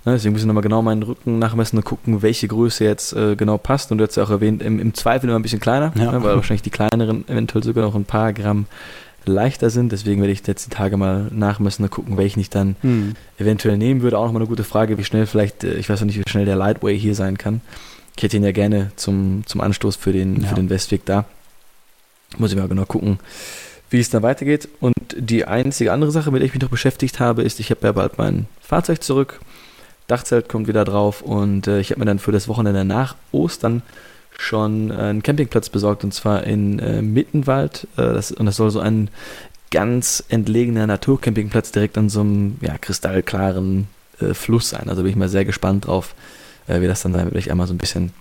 [0.04, 3.34] Ne, deswegen muss ich nochmal genau meinen Rücken nachmessen und gucken, welche Größe jetzt äh,
[3.34, 3.90] genau passt.
[3.90, 6.12] Und du hast ja auch erwähnt, im, im Zweifel immer ein bisschen kleiner, Ja.
[6.12, 8.66] ne, weil wahrscheinlich die kleineren eventuell sogar noch ein paar Gramm
[9.28, 9.92] leichter sind.
[9.92, 13.14] Deswegen werde ich jetzt die Tage mal nachmessen und gucken, welchen ich dann Hm.
[13.38, 14.18] eventuell nehmen würde.
[14.18, 16.44] Auch nochmal eine gute Frage, wie schnell vielleicht, äh, ich weiß noch nicht, wie schnell
[16.44, 17.60] der Lightway hier sein kann.
[18.16, 20.48] Ich hätte ihn ja gerne zum, zum Anstoß für den, Ja.
[20.48, 21.24] für den Westweg da.
[22.38, 23.18] Muss ich mal genau gucken,
[23.90, 24.68] wie es dann weitergeht.
[24.80, 27.80] Und die einzige andere Sache, mit der ich mich noch beschäftigt habe, ist, ich habe
[27.86, 29.40] ja bald mein Fahrzeug zurück.
[30.08, 33.82] Dachzelt kommt wieder drauf und äh, ich habe mir dann für das Wochenende nach Ostern
[34.38, 37.86] schon äh, einen Campingplatz besorgt und zwar in äh, Mittenwald.
[37.96, 39.10] Äh, das, und das soll so ein
[39.70, 43.88] ganz entlegener Naturcampingplatz direkt an so einem ja, kristallklaren
[44.20, 44.88] äh, Fluss sein.
[44.88, 46.14] Also bin ich mal sehr gespannt drauf,
[46.66, 47.32] äh, wie das dann sein wird.
[47.32, 48.12] Vielleicht einmal so ein bisschen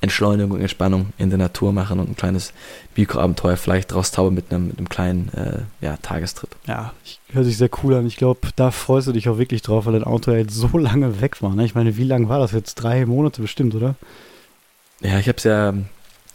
[0.00, 2.52] Entschleunigung und Entspannung in der Natur machen und ein kleines
[2.94, 6.50] Mikroabenteuer vielleicht draus taube mit einem, mit einem kleinen äh, ja, Tagestrip.
[6.66, 8.06] Ja, ich, hört sich sehr cool an.
[8.06, 10.68] Ich glaube, da freust du dich auch wirklich drauf, weil dein Auto ja jetzt so
[10.78, 11.54] lange weg war.
[11.54, 11.64] Ne?
[11.64, 12.74] Ich meine, wie lange war das jetzt?
[12.74, 13.94] Drei Monate bestimmt, oder?
[15.04, 15.74] Ja, ich habe es ja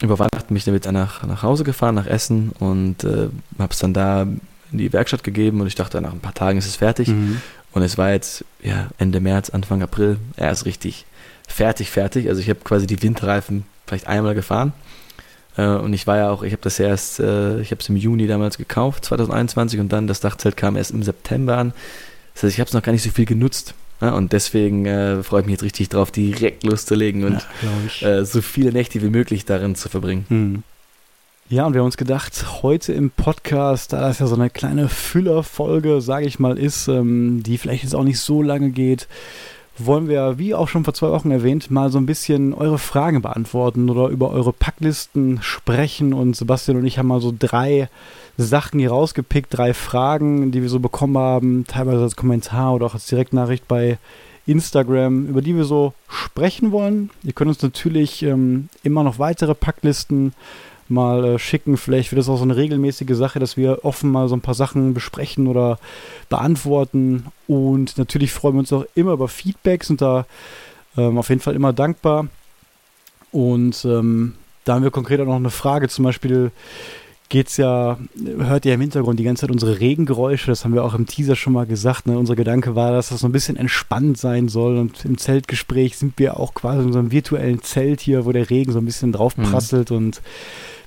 [0.01, 3.93] über Weihnachten mich damit nach, nach Hause gefahren, nach Essen und äh, habe es dann
[3.93, 7.09] da in die Werkstatt gegeben und ich dachte, nach ein paar Tagen ist es fertig.
[7.09, 7.41] Mhm.
[7.71, 11.05] Und es war jetzt ja, Ende März, Anfang April erst richtig
[11.47, 12.29] fertig, fertig.
[12.29, 14.73] Also ich habe quasi die Winterreifen vielleicht einmal gefahren.
[15.57, 17.95] Äh, und ich war ja auch, ich habe das erst, äh, ich habe es im
[17.95, 21.73] Juni damals gekauft, 2021, und dann das Dachzelt kam erst im September an.
[22.33, 23.73] Das heißt, ich habe es noch gar nicht so viel genutzt.
[24.01, 27.45] Ja, und deswegen äh, freue ich mich jetzt richtig drauf, direkt loszulegen und
[28.01, 30.25] ja, äh, so viele Nächte wie möglich darin zu verbringen.
[30.29, 30.63] Hm.
[31.49, 34.87] Ja, und wir haben uns gedacht, heute im Podcast, da das ja so eine kleine
[34.87, 39.07] Füllerfolge, sage ich mal, ist, ähm, die vielleicht jetzt auch nicht so lange geht,
[39.85, 43.21] wollen wir, wie auch schon vor zwei Wochen erwähnt, mal so ein bisschen eure Fragen
[43.21, 46.13] beantworten oder über eure Packlisten sprechen.
[46.13, 47.89] Und Sebastian und ich haben mal so drei
[48.37, 52.93] Sachen hier rausgepickt, drei Fragen, die wir so bekommen haben, teilweise als Kommentar oder auch
[52.93, 53.97] als Direktnachricht bei
[54.45, 57.11] Instagram, über die wir so sprechen wollen.
[57.23, 60.33] Ihr könnt uns natürlich ähm, immer noch weitere Packlisten
[60.89, 61.77] mal äh, schicken.
[61.77, 64.53] Vielleicht wird das auch so eine regelmäßige Sache, dass wir offen mal so ein paar
[64.53, 65.79] Sachen besprechen oder
[66.29, 67.25] beantworten.
[67.47, 70.25] Und natürlich freuen wir uns auch immer über Feedback, sind da
[70.97, 72.27] ähm, auf jeden Fall immer dankbar.
[73.31, 76.51] Und ähm, da haben wir konkret auch noch eine Frage, zum Beispiel
[77.29, 77.97] geht's ja,
[78.39, 81.35] hört ihr im Hintergrund die ganze Zeit unsere Regengeräusche, das haben wir auch im Teaser
[81.35, 82.07] schon mal gesagt.
[82.07, 82.17] Ne?
[82.17, 84.77] Unser Gedanke war, dass das so ein bisschen entspannt sein soll.
[84.77, 88.71] Und im Zeltgespräch sind wir auch quasi in unserem virtuellen Zelt hier, wo der Regen
[88.71, 90.21] so ein bisschen drauf prasselt und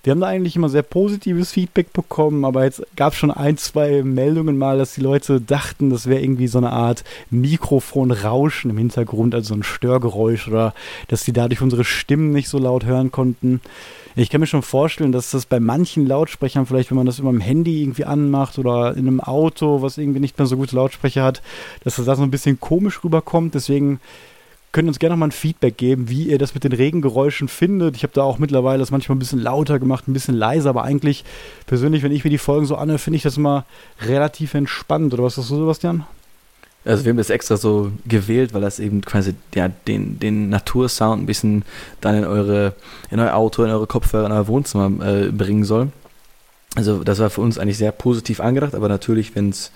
[0.04, 3.56] Wir haben da eigentlich immer sehr positives Feedback bekommen, aber jetzt gab es schon ein,
[3.56, 8.78] zwei Meldungen mal, dass die Leute dachten, das wäre irgendwie so eine Art Mikrofonrauschen im
[8.78, 10.74] Hintergrund, also ein Störgeräusch oder
[11.06, 13.60] dass die dadurch unsere Stimmen nicht so laut hören konnten.
[14.14, 17.30] Ich kann mir schon vorstellen, dass das bei manchen Lautsprechern vielleicht, wenn man das über
[17.30, 21.24] dem Handy irgendwie anmacht oder in einem Auto, was irgendwie nicht mehr so gute Lautsprecher
[21.24, 21.42] hat,
[21.82, 23.54] dass das da so ein bisschen komisch rüberkommt.
[23.54, 24.00] Deswegen
[24.72, 27.48] könnt ihr uns gerne noch mal ein Feedback geben, wie ihr das mit den Regengeräuschen
[27.48, 27.96] findet.
[27.96, 30.84] Ich habe da auch mittlerweile das manchmal ein bisschen lauter gemacht, ein bisschen leiser, aber
[30.84, 31.24] eigentlich
[31.66, 33.64] persönlich, wenn ich mir die Folgen so anhöre, finde ich das immer
[34.00, 35.14] relativ entspannt.
[35.14, 36.04] Oder was ist das so, Sebastian?
[36.84, 41.22] Also wir haben das extra so gewählt, weil das eben quasi ja, den, den Natursound
[41.22, 41.64] ein bisschen
[42.00, 42.74] dann in eure,
[43.10, 45.92] in euer Auto, in eure Kopfhörer, in euer Wohnzimmer äh, bringen soll.
[46.74, 49.70] Also das war für uns eigentlich sehr positiv angedacht, aber natürlich, wenn es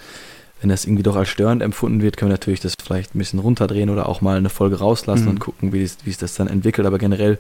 [0.61, 3.41] wenn das irgendwie doch als störend empfunden wird, können wir natürlich das vielleicht ein bisschen
[3.41, 5.31] runterdrehen oder auch mal eine Folge rauslassen mhm.
[5.31, 6.87] und gucken, wie, es, wie es das dann entwickelt.
[6.87, 7.39] Aber generell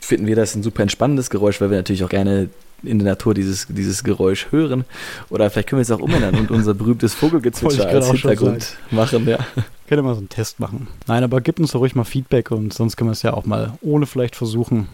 [0.00, 2.48] finden wir das ein super entspannendes Geräusch, weil wir natürlich auch gerne
[2.86, 4.84] in der Natur dieses, dieses Geräusch hören.
[5.30, 9.26] Oder vielleicht können wir es auch umändern und unser berühmtes Vogelgezwitscher als Hintergrund machen.
[9.28, 9.38] Ja.
[9.86, 10.88] Können wir mal so einen Test machen.
[11.06, 13.44] Nein, aber gib uns doch ruhig mal Feedback und sonst können wir es ja auch
[13.44, 14.88] mal ohne vielleicht versuchen.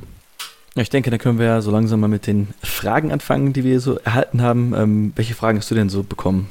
[0.76, 3.80] Ich denke, da können wir ja so langsam mal mit den Fragen anfangen, die wir
[3.80, 4.72] so erhalten haben.
[4.76, 6.48] Ähm, welche Fragen hast du denn so bekommen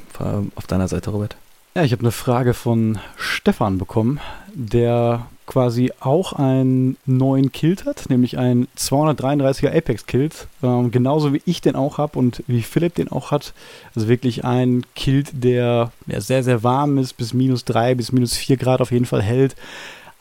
[0.54, 1.36] auf deiner Seite, Robert?
[1.74, 4.20] Ja, ich habe eine Frage von Stefan bekommen,
[4.52, 11.42] der quasi auch einen neuen Kilt hat, nämlich einen 233er Apex Kilt, ähm, genauso wie
[11.44, 13.52] ich den auch habe und wie Philipp den auch hat.
[13.94, 18.36] Also wirklich ein Kilt, der ja, sehr, sehr warm ist, bis minus 3, bis minus
[18.36, 19.56] 4 Grad auf jeden Fall hält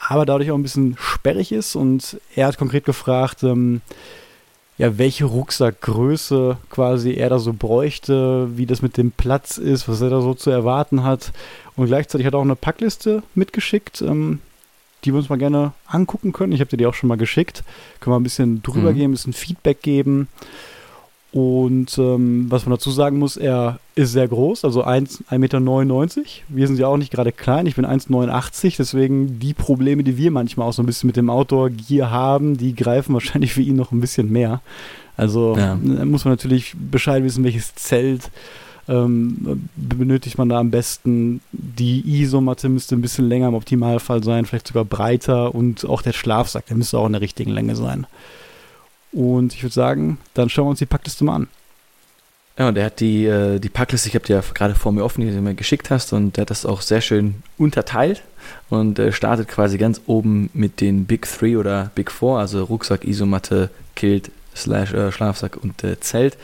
[0.08, 1.76] aber dadurch auch ein bisschen sperrig ist.
[1.76, 3.82] Und er hat konkret gefragt, ähm,
[4.78, 10.00] ja, welche Rucksackgröße quasi er da so bräuchte, wie das mit dem Platz ist, was
[10.00, 11.34] er da so zu erwarten hat.
[11.76, 14.40] Und gleichzeitig hat er auch eine Packliste mitgeschickt, ähm,
[15.04, 16.52] die wir uns mal gerne angucken können.
[16.52, 17.64] Ich habe dir die auch schon mal geschickt.
[18.00, 18.96] Können wir ein bisschen drüber mhm.
[18.96, 20.28] gehen, ein bisschen Feedback geben.
[21.32, 25.62] Und ähm, was man dazu sagen muss, er ist sehr groß, also 1,99 Meter.
[26.48, 30.32] Wir sind ja auch nicht gerade klein, ich bin 1,89, deswegen die Probleme, die wir
[30.32, 33.92] manchmal auch so ein bisschen mit dem Outdoor-Gear haben, die greifen wahrscheinlich für ihn noch
[33.92, 34.62] ein bisschen mehr.
[35.18, 35.76] Also ja.
[35.76, 38.32] muss man natürlich Bescheid wissen, welches Zelt
[38.90, 41.42] ähm, benötigt man da am besten.
[41.52, 46.14] Die Isomatte müsste ein bisschen länger im Optimalfall sein, vielleicht sogar breiter und auch der
[46.14, 48.08] Schlafsack, der müsste auch in der richtigen Länge sein.
[49.12, 51.48] Und ich würde sagen, dann schauen wir uns die Packliste mal an.
[52.58, 55.04] Ja, und er hat die, äh, die Packliste, ich habe die ja gerade vor mir
[55.04, 58.24] offen, die du mir geschickt hast, und der hat das auch sehr schön unterteilt
[58.70, 63.06] und äh, startet quasi ganz oben mit den Big Three oder Big Four, also Rucksack,
[63.06, 66.38] Isomatte, Kilt, Slash, äh, Schlafsack und äh, Zelt.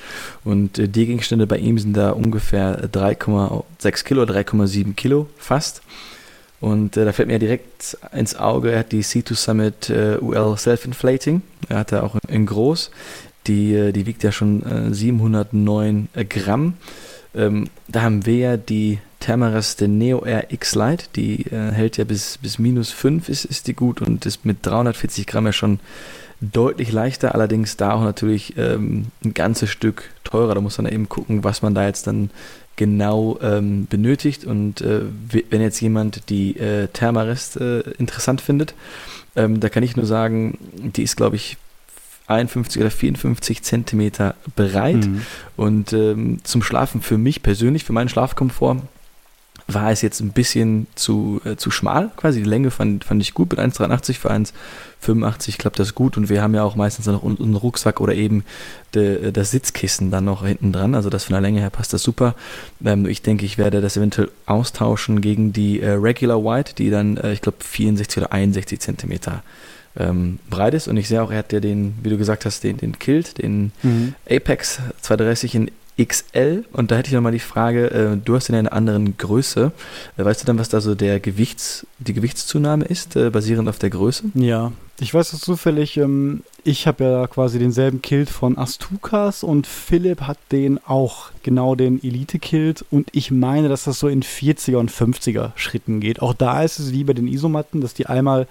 [0.43, 5.81] Und äh, die Gegenstände bei ihm sind da ungefähr 3,6 Kilo, 3,7 Kilo fast.
[6.61, 10.57] Und äh, da fällt mir direkt ins Auge, er hat die C2 Summit äh, UL
[10.57, 11.41] Self-Inflating.
[11.69, 12.91] Er hat er auch in groß.
[13.47, 16.75] Die, äh, die wiegt ja schon 709 äh, Gramm.
[17.35, 21.05] Ähm, da haben wir ja die Thermarest Neo Air X Lite.
[21.15, 24.65] Die äh, hält ja bis, bis minus 5 ist, ist die gut und ist mit
[24.65, 25.79] 340 Gramm ja schon
[26.41, 30.55] deutlich leichter, allerdings da auch natürlich ähm, ein ganzes Stück teurer.
[30.55, 32.29] Da muss man eben gucken, was man da jetzt dann
[32.75, 34.45] genau ähm, benötigt.
[34.45, 35.01] Und äh,
[35.49, 38.73] wenn jetzt jemand die äh, Thermarest äh, interessant findet,
[39.35, 41.57] ähm, da kann ich nur sagen, die ist, glaube ich,
[42.27, 45.05] 51 oder 54 Zentimeter breit.
[45.05, 45.21] Mhm.
[45.55, 48.81] Und ähm, zum Schlafen für mich persönlich, für meinen Schlafkomfort,
[49.67, 52.43] war es jetzt ein bisschen zu, äh, zu schmal, quasi.
[52.43, 56.41] Die Länge fand, fand ich gut mit 1,83 für 1,85 klappt das gut und wir
[56.41, 58.43] haben ja auch meistens noch unseren Rucksack oder eben
[58.93, 60.93] de, äh, das Sitzkissen dann noch hinten dran.
[60.93, 62.35] Also das von der Länge her passt das super.
[62.83, 67.17] Ähm, ich denke, ich werde das eventuell austauschen gegen die äh, Regular White, die dann,
[67.17, 69.41] äh, ich glaube, 64 oder 61 Zentimeter
[69.97, 70.87] ähm, breit ist.
[70.87, 73.41] Und ich sehe auch, er hat ja den, wie du gesagt hast, den, den Kilt,
[73.41, 74.13] den mhm.
[74.29, 75.71] Apex 230 in
[76.01, 79.71] XL und da hätte ich nochmal die Frage, äh, du hast in einer anderen Größe.
[80.17, 83.79] Äh, weißt du dann, was da so der Gewichts, die Gewichtszunahme ist, äh, basierend auf
[83.79, 84.25] der Größe?
[84.33, 85.97] Ja, ich weiß das zufällig.
[85.97, 91.75] Ähm, ich habe ja quasi denselben Kilt von Astukas und Philipp hat den auch, genau
[91.75, 96.21] den Elite-Kilt und ich meine, dass das so in 40er und 50er Schritten geht.
[96.21, 98.47] Auch da ist es wie bei den Isomatten, dass die einmal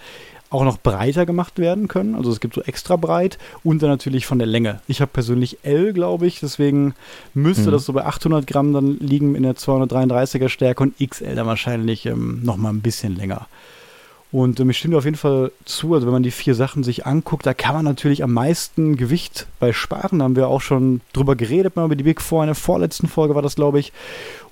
[0.54, 2.14] auch noch breiter gemacht werden können.
[2.14, 4.80] Also es gibt so extra breit und dann natürlich von der Länge.
[4.86, 6.94] Ich habe persönlich L, glaube ich, deswegen
[7.34, 7.72] müsste mhm.
[7.72, 12.06] das so bei 800 Gramm dann liegen in der 233er Stärke und XL dann wahrscheinlich
[12.06, 13.48] ähm, noch mal ein bisschen länger.
[14.30, 17.06] Und ähm, ich stimme auf jeden Fall zu, also wenn man die vier Sachen sich
[17.06, 20.18] anguckt, da kann man natürlich am meisten Gewicht bei sparen.
[20.18, 23.06] Da haben wir auch schon drüber geredet, mal über die Big Four, in der vorletzten
[23.06, 23.92] Folge war das, glaube ich.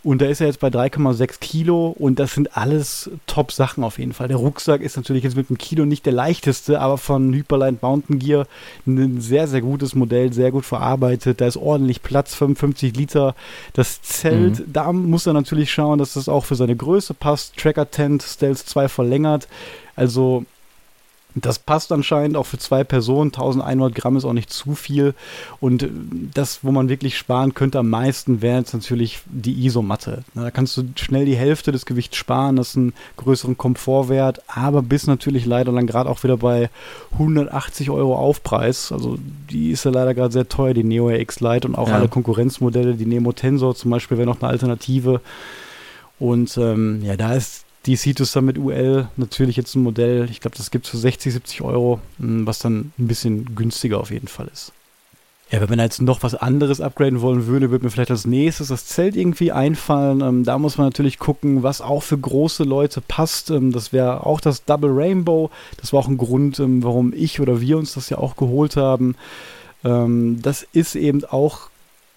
[0.05, 4.12] Und da ist er jetzt bei 3,6 Kilo und das sind alles Top-Sachen auf jeden
[4.12, 4.27] Fall.
[4.27, 8.19] Der Rucksack ist natürlich jetzt mit einem Kilo nicht der leichteste, aber von Hyperline Mountain
[8.19, 8.47] Gear
[8.85, 11.41] ein sehr, sehr gutes Modell, sehr gut verarbeitet.
[11.41, 13.37] Da ist ordentlich Platz, 55 Liter.
[13.75, 14.73] Das Zelt, mhm.
[14.73, 17.57] da muss er natürlich schauen, dass das auch für seine Größe passt.
[17.57, 19.47] Tracker Tent, Stealth 2 verlängert.
[19.95, 20.45] Also
[21.35, 23.29] das passt anscheinend auch für zwei Personen.
[23.29, 25.14] 1100 Gramm ist auch nicht zu viel.
[25.61, 25.88] Und
[26.35, 30.25] das, wo man wirklich sparen könnte am meisten, wäre jetzt natürlich die Isomatte.
[30.35, 32.57] Da kannst du schnell die Hälfte des Gewichts sparen.
[32.57, 34.42] Das ist ein größeren Komfortwert.
[34.47, 36.68] Aber bist natürlich leider dann gerade auch wieder bei
[37.12, 38.92] 180 Euro Aufpreis.
[38.92, 39.18] Also
[39.51, 41.95] die ist ja leider gerade sehr teuer, die Neo X Lite und auch ja.
[41.95, 42.95] alle Konkurrenzmodelle.
[42.95, 45.21] Die Nemo Tensor zum Beispiel wäre noch eine Alternative.
[46.18, 50.57] Und ähm, ja, da ist die Cetus Summit UL natürlich jetzt ein Modell, ich glaube,
[50.57, 54.29] das gibt es für 60, 70 Euro, hm, was dann ein bisschen günstiger auf jeden
[54.29, 54.73] Fall ist.
[55.53, 58.68] Ja, wenn man jetzt noch was anderes upgraden wollen würde, würde mir vielleicht als nächstes
[58.68, 60.23] das Zelt irgendwie einfallen.
[60.23, 63.51] Ähm, da muss man natürlich gucken, was auch für große Leute passt.
[63.51, 65.51] Ähm, das wäre auch das Double Rainbow.
[65.77, 68.77] Das war auch ein Grund, ähm, warum ich oder wir uns das ja auch geholt
[68.77, 69.14] haben.
[69.85, 71.68] Ähm, das ist eben auch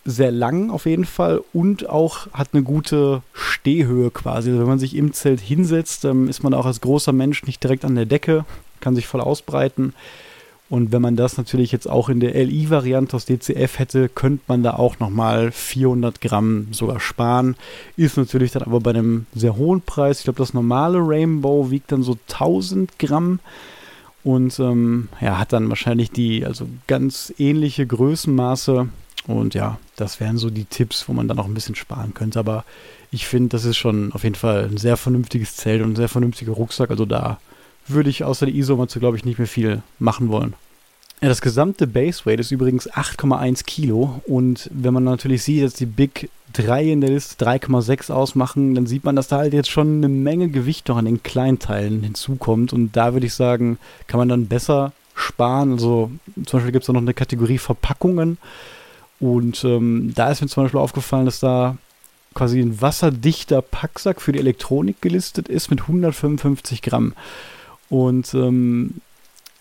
[0.05, 4.51] sehr lang auf jeden Fall und auch hat eine gute Stehhöhe quasi.
[4.51, 7.63] Also wenn man sich im Zelt hinsetzt, ähm, ist man auch als großer Mensch nicht
[7.63, 8.45] direkt an der Decke,
[8.79, 9.93] kann sich voll ausbreiten.
[10.67, 14.63] Und wenn man das natürlich jetzt auch in der LI-Variante aus DCF hätte, könnte man
[14.63, 17.55] da auch nochmal 400 Gramm sogar sparen.
[17.97, 20.19] Ist natürlich dann aber bei einem sehr hohen Preis.
[20.19, 23.39] Ich glaube, das normale Rainbow wiegt dann so 1000 Gramm
[24.23, 28.89] und ähm, ja, hat dann wahrscheinlich die, also ganz ähnliche Größenmaße
[29.27, 32.39] und ja, das wären so die Tipps, wo man dann auch ein bisschen sparen könnte.
[32.39, 32.63] Aber
[33.11, 36.09] ich finde, das ist schon auf jeden Fall ein sehr vernünftiges Zelt und ein sehr
[36.09, 36.89] vernünftiger Rucksack.
[36.89, 37.39] Also da
[37.87, 40.53] würde ich außer der Isomatte, glaube ich, nicht mehr viel machen wollen.
[41.21, 44.21] Ja, das gesamte Baseweight ist übrigens 8,1 Kilo.
[44.27, 48.85] Und wenn man natürlich sieht, dass die Big 3 in der Liste 3,6 ausmachen, dann
[48.85, 52.73] sieht man, dass da halt jetzt schon eine Menge Gewicht noch an den Kleinteilen hinzukommt.
[52.73, 55.71] Und da würde ich sagen, kann man dann besser sparen.
[55.71, 58.37] Also zum Beispiel gibt es da noch eine Kategorie Verpackungen.
[59.19, 61.77] Und ähm, da ist mir zum Beispiel aufgefallen, dass da
[62.33, 67.13] quasi ein wasserdichter Packsack für die Elektronik gelistet ist mit 155 Gramm.
[67.89, 68.95] Und ähm,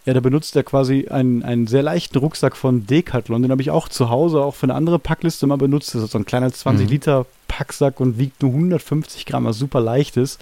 [0.04, 3.42] ja, da benutzt er quasi einen, einen sehr leichten Rucksack von Decathlon.
[3.42, 5.94] Den habe ich auch zu Hause auch für eine andere Packliste mal benutzt.
[5.94, 6.92] Das ist so ein kleiner 20 mhm.
[6.92, 10.40] Liter Packsack und wiegt nur 150 Gramm, was super leicht ist.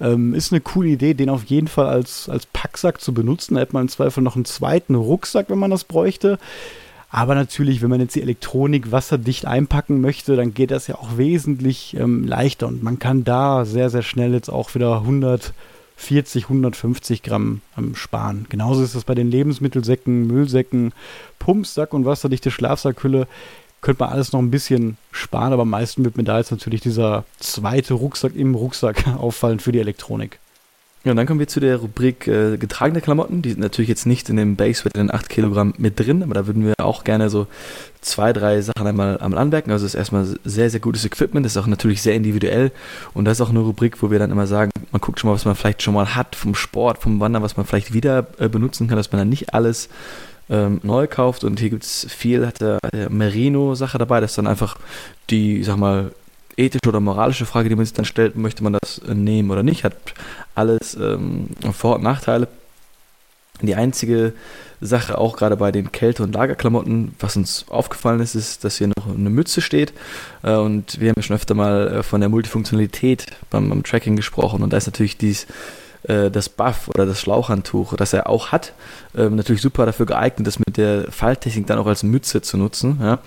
[0.00, 3.54] Ähm, ist eine coole Idee, den auf jeden Fall als, als Packsack zu benutzen.
[3.54, 6.38] Da hätte man im Zweifel noch einen zweiten Rucksack, wenn man das bräuchte.
[7.14, 11.18] Aber natürlich, wenn man jetzt die Elektronik wasserdicht einpacken möchte, dann geht das ja auch
[11.18, 17.22] wesentlich ähm, leichter und man kann da sehr, sehr schnell jetzt auch wieder 140, 150
[17.22, 18.46] Gramm ähm, sparen.
[18.48, 20.94] Genauso ist das bei den Lebensmittelsäcken, Müllsäcken,
[21.38, 23.28] Pumpsack und wasserdichte Schlafsackhülle.
[23.82, 26.80] Könnte man alles noch ein bisschen sparen, aber am meisten wird mir da jetzt natürlich
[26.80, 30.38] dieser zweite Rucksack im Rucksack auffallen für die Elektronik.
[31.04, 33.42] Ja, und dann kommen wir zu der Rubrik äh, getragene Klamotten.
[33.42, 36.34] Die sind natürlich jetzt nicht in dem Base in den 8 Kilogramm mit drin, aber
[36.34, 37.48] da würden wir auch gerne so
[38.00, 39.72] zwei, drei Sachen einmal, einmal anmerken.
[39.72, 42.70] Also es ist erstmal sehr, sehr gutes Equipment, das ist auch natürlich sehr individuell
[43.14, 45.34] und das ist auch eine Rubrik, wo wir dann immer sagen, man guckt schon mal,
[45.34, 48.48] was man vielleicht schon mal hat vom Sport, vom Wandern, was man vielleicht wieder äh,
[48.48, 49.88] benutzen kann, dass man dann nicht alles
[50.50, 54.38] ähm, neu kauft und hier gibt es viel, hat der, der Merino-Sache dabei, das ist
[54.38, 54.76] dann einfach
[55.30, 56.12] die, sag mal,
[56.56, 59.62] ethische oder moralische Frage, die man sich dann stellt, möchte man das äh, nehmen oder
[59.62, 59.96] nicht, hat
[60.54, 62.48] alles ähm, Vor- und Nachteile.
[63.60, 64.32] Die einzige
[64.80, 68.88] Sache, auch gerade bei den Kälte- und Lagerklamotten, was uns aufgefallen ist, ist, dass hier
[68.88, 69.92] noch eine Mütze steht.
[70.42, 74.16] Äh, und wir haben ja schon öfter mal äh, von der Multifunktionalität beim, beim Tracking
[74.16, 74.62] gesprochen.
[74.62, 75.46] Und da ist natürlich dies,
[76.04, 78.72] äh, das Buff oder das Schlauchhandtuch, das er auch hat,
[79.16, 82.98] ähm, natürlich super dafür geeignet, das mit der Falttechnik dann auch als Mütze zu nutzen.
[83.00, 83.18] Ja?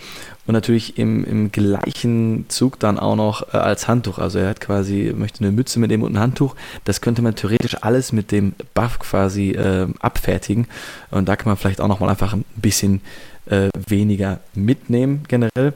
[0.47, 4.19] Und natürlich im, im gleichen Zug dann auch noch äh, als Handtuch.
[4.19, 6.55] Also er hat quasi, möchte eine Mütze mit dem und ein Handtuch.
[6.83, 10.67] Das könnte man theoretisch alles mit dem Buff quasi äh, abfertigen.
[11.11, 13.01] Und da kann man vielleicht auch nochmal einfach ein bisschen
[13.47, 15.73] äh, weniger mitnehmen generell.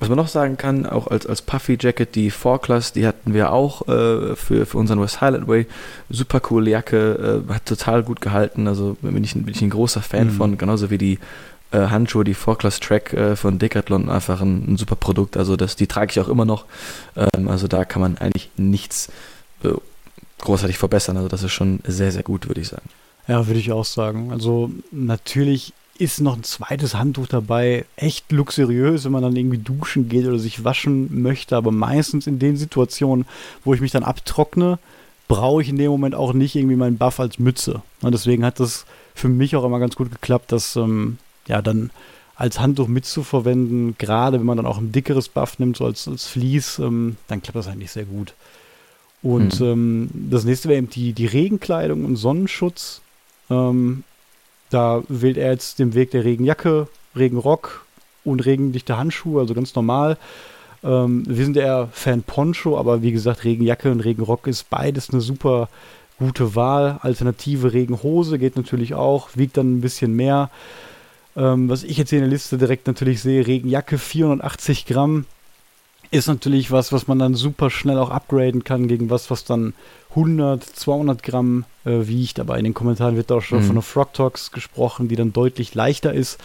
[0.00, 3.52] Was man noch sagen kann, auch als, als Puffy Jacket, die 4-Class, die hatten wir
[3.52, 5.66] auch äh, für, für unseren West Highland Way.
[6.08, 8.66] Super coole Jacke, äh, hat total gut gehalten.
[8.66, 10.32] Also bin ich, bin ich ein großer Fan mhm.
[10.32, 11.18] von, genauso wie die
[11.70, 15.36] äh, Handschuhe, die 4-Class Track äh, von Decathlon, einfach ein, ein, super Produkt.
[15.36, 16.64] Also das, die trage ich auch immer noch.
[17.14, 19.10] Ähm, also da kann man eigentlich nichts
[19.62, 19.68] äh,
[20.38, 21.18] großartig verbessern.
[21.18, 22.88] Also das ist schon sehr, sehr gut, würde ich sagen.
[23.28, 24.32] Ja, würde ich auch sagen.
[24.32, 27.84] Also natürlich ist noch ein zweites Handtuch dabei.
[27.96, 31.56] Echt luxuriös, wenn man dann irgendwie duschen geht oder sich waschen möchte.
[31.56, 33.26] Aber meistens in den Situationen,
[33.64, 34.78] wo ich mich dann abtrockne,
[35.28, 37.82] brauche ich in dem Moment auch nicht irgendwie meinen Buff als Mütze.
[38.00, 41.90] Und deswegen hat das für mich auch immer ganz gut geklappt, dass ähm, ja dann
[42.34, 46.26] als Handtuch mitzuverwenden, gerade wenn man dann auch ein dickeres Buff nimmt, so als, als
[46.26, 48.32] Vlies, ähm, dann klappt das eigentlich sehr gut.
[49.22, 49.66] Und hm.
[49.66, 53.02] ähm, das nächste wäre eben die, die Regenkleidung und Sonnenschutz.
[53.50, 54.04] Ähm,
[54.70, 57.84] da wählt er jetzt den Weg der Regenjacke, Regenrock
[58.24, 60.16] und regendichte Handschuhe, also ganz normal.
[60.82, 65.20] Ähm, wir sind eher Fan Poncho, aber wie gesagt, Regenjacke und Regenrock ist beides eine
[65.20, 65.68] super
[66.18, 66.98] gute Wahl.
[67.02, 70.50] Alternative Regenhose geht natürlich auch, wiegt dann ein bisschen mehr.
[71.36, 75.26] Ähm, was ich jetzt hier in der Liste direkt natürlich sehe, Regenjacke 480 Gramm
[76.10, 79.74] ist natürlich was, was man dann super schnell auch upgraden kann gegen was, was dann
[80.10, 82.40] 100, 200 Gramm äh, wiegt.
[82.40, 83.64] Aber in den Kommentaren wird auch schon mhm.
[83.64, 86.38] von einer Frog Talks gesprochen, die dann deutlich leichter ist.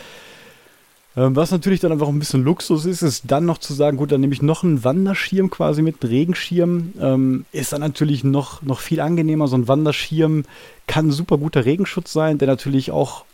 [1.17, 4.11] Ähm, was natürlich dann einfach ein bisschen Luxus ist, ist dann noch zu sagen, gut,
[4.11, 6.93] dann nehme ich noch einen Wanderschirm quasi mit, einen Regenschirm.
[6.99, 9.47] Ähm, ist dann natürlich noch, noch viel angenehmer.
[9.47, 10.43] So ein Wanderschirm
[10.85, 13.25] kann ein super guter Regenschutz sein, der natürlich auch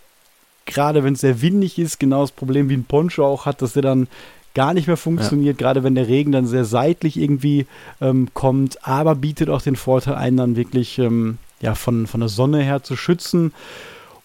[0.65, 3.73] gerade wenn es sehr windig ist, genau das Problem wie ein Poncho auch hat, dass
[3.73, 4.07] der dann
[4.53, 5.65] gar nicht mehr funktioniert, ja.
[5.65, 7.65] gerade wenn der Regen dann sehr seitlich irgendwie
[8.01, 12.29] ähm, kommt, aber bietet auch den Vorteil, einen dann wirklich ähm, ja, von, von der
[12.29, 13.53] Sonne her zu schützen.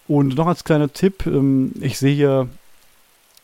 [0.09, 2.49] Und noch als kleiner Tipp, ähm, ich sehe hier,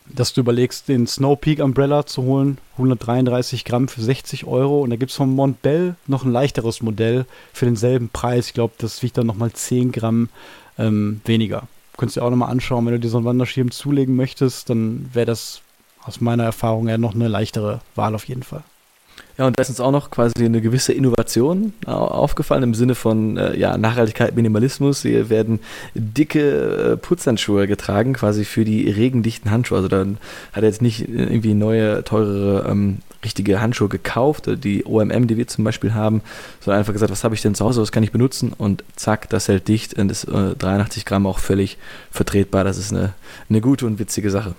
[0.07, 4.83] dass du überlegst, den Snow Peak Umbrella zu holen, 133 Gramm für 60 Euro.
[4.83, 8.49] Und da gibt es von Montbell noch ein leichteres Modell für denselben Preis.
[8.49, 10.29] Ich glaube, das wiegt dann nochmal 10 Gramm
[10.79, 14.71] ähm, weniger könntest dir auch nochmal anschauen, wenn du dir so einen Wanderschirm zulegen möchtest,
[14.71, 15.63] dann wäre das
[16.05, 18.63] aus meiner Erfahrung ja noch eine leichtere Wahl auf jeden Fall.
[19.39, 23.39] Ja, und da ist uns auch noch quasi eine gewisse Innovation aufgefallen im Sinne von
[23.39, 25.03] äh, ja, Nachhaltigkeit, Minimalismus.
[25.03, 25.61] Hier werden
[25.95, 29.79] dicke äh, Putzhandschuhe getragen, quasi für die regendichten Handschuhe.
[29.79, 30.19] Also dann
[30.53, 35.47] hat er jetzt nicht irgendwie neue, teurere, ähm, richtige Handschuhe gekauft, die OMM, die wir
[35.47, 36.23] zum Beispiel haben,
[36.61, 38.53] sondern einfach gesagt, was habe ich denn zu Hause, was kann ich benutzen?
[38.53, 41.79] Und zack, das hält dicht und ist äh, 83 Gramm auch völlig
[42.11, 42.65] vertretbar.
[42.65, 43.15] Das ist eine,
[43.49, 44.55] eine gute und witzige Sache.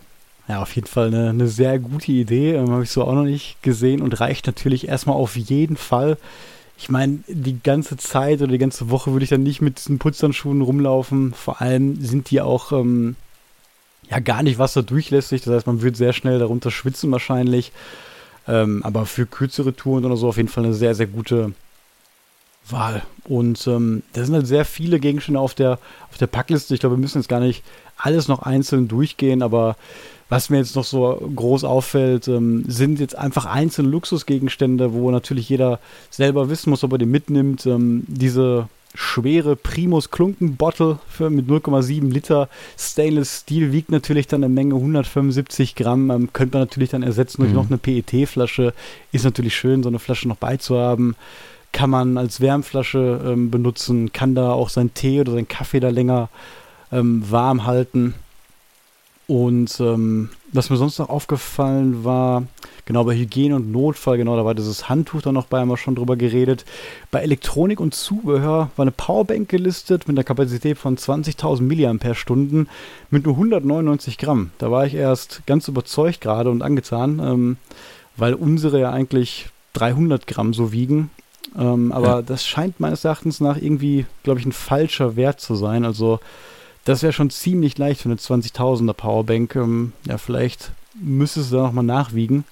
[0.47, 2.53] Ja, auf jeden Fall eine, eine sehr gute Idee.
[2.53, 6.17] Ähm, Habe ich so auch noch nicht gesehen und reicht natürlich erstmal auf jeden Fall.
[6.77, 9.99] Ich meine, die ganze Zeit oder die ganze Woche würde ich dann nicht mit diesen
[9.99, 11.34] Putzhandschuhen rumlaufen.
[11.34, 13.15] Vor allem sind die auch ähm,
[14.10, 15.43] ja gar nicht wasserdurchlässig.
[15.43, 17.71] Das heißt, man wird sehr schnell darunter schwitzen wahrscheinlich.
[18.45, 21.53] Ähm, aber für kürzere Touren oder so auf jeden Fall eine sehr, sehr gute
[22.69, 23.03] Wahl.
[23.25, 25.79] Und ähm, da sind halt sehr viele Gegenstände auf der,
[26.12, 26.73] auf der Packliste.
[26.73, 27.63] Ich glaube, wir müssen jetzt gar nicht
[27.95, 29.77] alles noch einzeln durchgehen, aber
[30.30, 35.50] was mir jetzt noch so groß auffällt, ähm, sind jetzt einfach einzelne Luxusgegenstände, wo natürlich
[35.50, 37.66] jeder selber wissen muss, ob er die mitnimmt.
[37.66, 44.44] Ähm, diese schwere Primus Klunken Bottle für, mit 0,7 Liter Stainless Steel wiegt natürlich dann
[44.44, 46.12] eine Menge 175 Gramm.
[46.12, 47.56] Ähm, könnte man natürlich dann ersetzen durch mhm.
[47.56, 48.74] noch eine PET-Flasche.
[49.12, 51.16] Ist natürlich schön, so eine Flasche noch beizuhaben.
[51.72, 55.90] Kann man als Wärmflasche ähm, benutzen, kann da auch sein Tee oder sein Kaffee da
[55.90, 56.30] länger
[56.92, 58.14] ähm, warm halten.
[59.26, 62.44] Und ähm, was mir sonst noch aufgefallen war,
[62.86, 65.78] genau bei Hygiene und Notfall, genau, da war dieses Handtuch dann noch bei, haben wir
[65.78, 66.66] schon drüber geredet.
[67.10, 72.66] Bei Elektronik und Zubehör war eine Powerbank gelistet mit einer Kapazität von 20.000 mAh
[73.12, 74.52] mit nur 199 Gramm.
[74.58, 77.58] Da war ich erst ganz überzeugt gerade und angetan, ähm,
[78.18, 81.12] weil unsere ja eigentlich 300 Gramm so wiegen.
[81.58, 82.22] Ähm, aber ja.
[82.22, 85.86] das scheint meines Erachtens nach irgendwie, glaube ich, ein falscher Wert zu sein.
[85.86, 86.20] Also
[86.86, 89.56] das wäre schon ziemlich leicht für eine 20.000er Powerbank.
[89.56, 92.43] Ähm, ja, vielleicht müsste es da nochmal nachwiegen.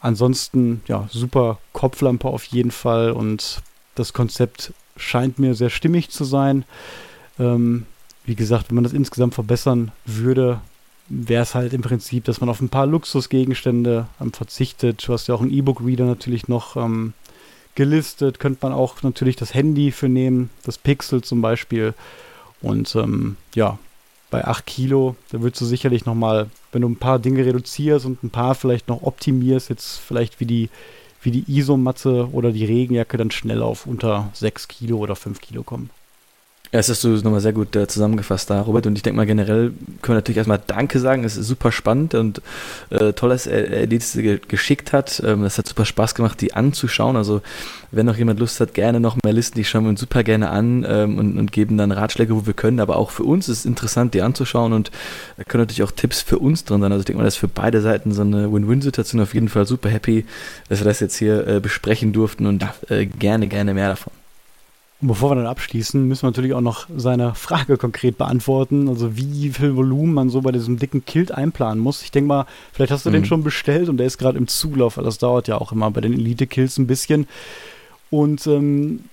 [0.00, 3.62] Ansonsten, ja, super Kopflampe auf jeden Fall und
[3.94, 6.64] das Konzept scheint mir sehr stimmig zu sein.
[7.38, 7.86] Ähm,
[8.24, 10.60] wie gesagt, wenn man das insgesamt verbessern würde,
[11.08, 15.06] wäre es halt im Prinzip, dass man auf ein paar Luxusgegenstände ähm, verzichtet.
[15.06, 17.14] Du hast ja auch einen E-Book-Reader natürlich noch ähm,
[17.74, 18.38] gelistet.
[18.38, 21.94] Könnte man auch natürlich das Handy für nehmen, das Pixel zum Beispiel.
[22.60, 23.78] Und ähm, ja,
[24.30, 28.22] bei 8 Kilo, da würdest du sicherlich nochmal, wenn du ein paar Dinge reduzierst und
[28.22, 30.70] ein paar vielleicht noch optimierst, jetzt vielleicht wie die,
[31.22, 35.62] wie die Isomatte oder die Regenjacke, dann schnell auf unter 6 Kilo oder 5 Kilo
[35.62, 35.90] kommen.
[36.70, 38.86] Ja, das hast du nochmal sehr gut äh, zusammengefasst da, Robert.
[38.86, 41.24] Und ich denke mal, generell können wir natürlich erstmal Danke sagen.
[41.24, 42.42] Es ist super spannend und
[42.90, 45.22] äh, toll, dass er, er die ge geschickt hat.
[45.24, 47.16] Ähm, das hat super Spaß gemacht, die anzuschauen.
[47.16, 47.40] Also,
[47.90, 50.50] wenn noch jemand Lust hat, gerne noch mehr Listen, die schauen wir uns super gerne
[50.50, 52.80] an ähm, und, und, geben dann Ratschläge, wo wir können.
[52.80, 54.90] Aber auch für uns ist es interessant, die anzuschauen und
[55.38, 56.92] da können natürlich auch Tipps für uns drin sein.
[56.92, 59.22] Also, ich denke mal, das ist für beide Seiten so eine Win-Win-Situation.
[59.22, 60.26] Auf jeden Fall super happy,
[60.68, 64.12] dass wir das jetzt hier äh, besprechen durften und äh, gerne, gerne mehr davon.
[65.00, 68.88] Und bevor wir dann abschließen, müssen wir natürlich auch noch seine Frage konkret beantworten.
[68.88, 72.02] Also wie viel Volumen man so bei diesem dicken Kilt einplanen muss.
[72.02, 73.14] Ich denke mal, vielleicht hast du mhm.
[73.14, 75.90] den schon bestellt und der ist gerade im Zulauf, weil das dauert ja auch immer
[75.90, 77.28] bei den Elite-Kills ein bisschen.
[78.10, 79.04] Und ähm,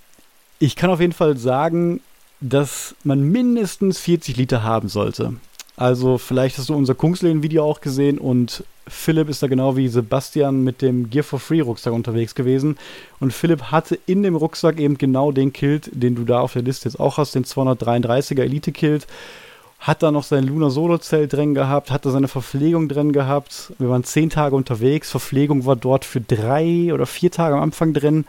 [0.57, 2.01] ich kann auf jeden Fall sagen,
[2.41, 5.33] dass man mindestens 40 Liter haben sollte.
[5.77, 10.63] Also vielleicht hast du unser Kungsleden-Video auch gesehen und Philipp ist da genau wie Sebastian
[10.63, 12.77] mit dem Gear for Free Rucksack unterwegs gewesen.
[13.19, 16.61] Und Philipp hatte in dem Rucksack eben genau den Kilt, den du da auf der
[16.61, 19.07] Liste jetzt auch hast, den 233er Elite Kilt.
[19.79, 23.73] Hat da noch sein Lunar Solo Zelt drin gehabt, hat da seine Verpflegung drin gehabt.
[23.77, 25.11] Wir waren zehn Tage unterwegs.
[25.11, 28.25] Verpflegung war dort für drei oder vier Tage am Anfang drin.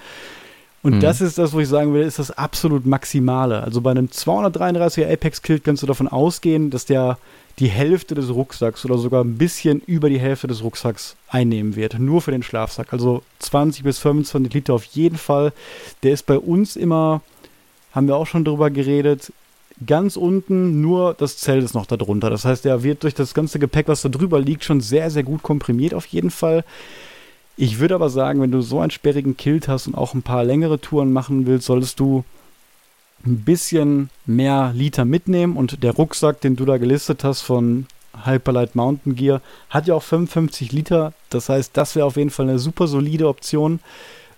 [0.83, 1.01] Und mhm.
[1.01, 3.63] das ist das, wo ich sagen will, ist das absolut Maximale.
[3.63, 7.19] Also bei einem 233er Apex Kilt kannst du davon ausgehen, dass der
[7.59, 11.99] die Hälfte des Rucksacks oder sogar ein bisschen über die Hälfte des Rucksacks einnehmen wird.
[11.99, 12.93] Nur für den Schlafsack.
[12.93, 15.53] Also 20 bis 25 Liter auf jeden Fall.
[16.03, 17.23] Der ist bei uns immer,
[17.93, 19.33] haben wir auch schon drüber geredet,
[19.85, 22.31] ganz unten, nur das Zelt ist noch darunter.
[22.31, 25.23] Das heißt, der wird durch das ganze Gepäck, was da drüber liegt, schon sehr, sehr
[25.23, 26.65] gut komprimiert auf jeden Fall.
[27.57, 30.45] Ich würde aber sagen, wenn du so einen sperrigen Kilt hast und auch ein paar
[30.45, 32.25] längere Touren machen willst, solltest du
[33.25, 37.87] ein bisschen mehr Liter mitnehmen und der Rucksack, den du da gelistet hast von
[38.25, 41.13] Hyperlight Mountain Gear, hat ja auch 55 Liter.
[41.31, 43.81] Das heißt, das wäre auf jeden Fall eine super solide Option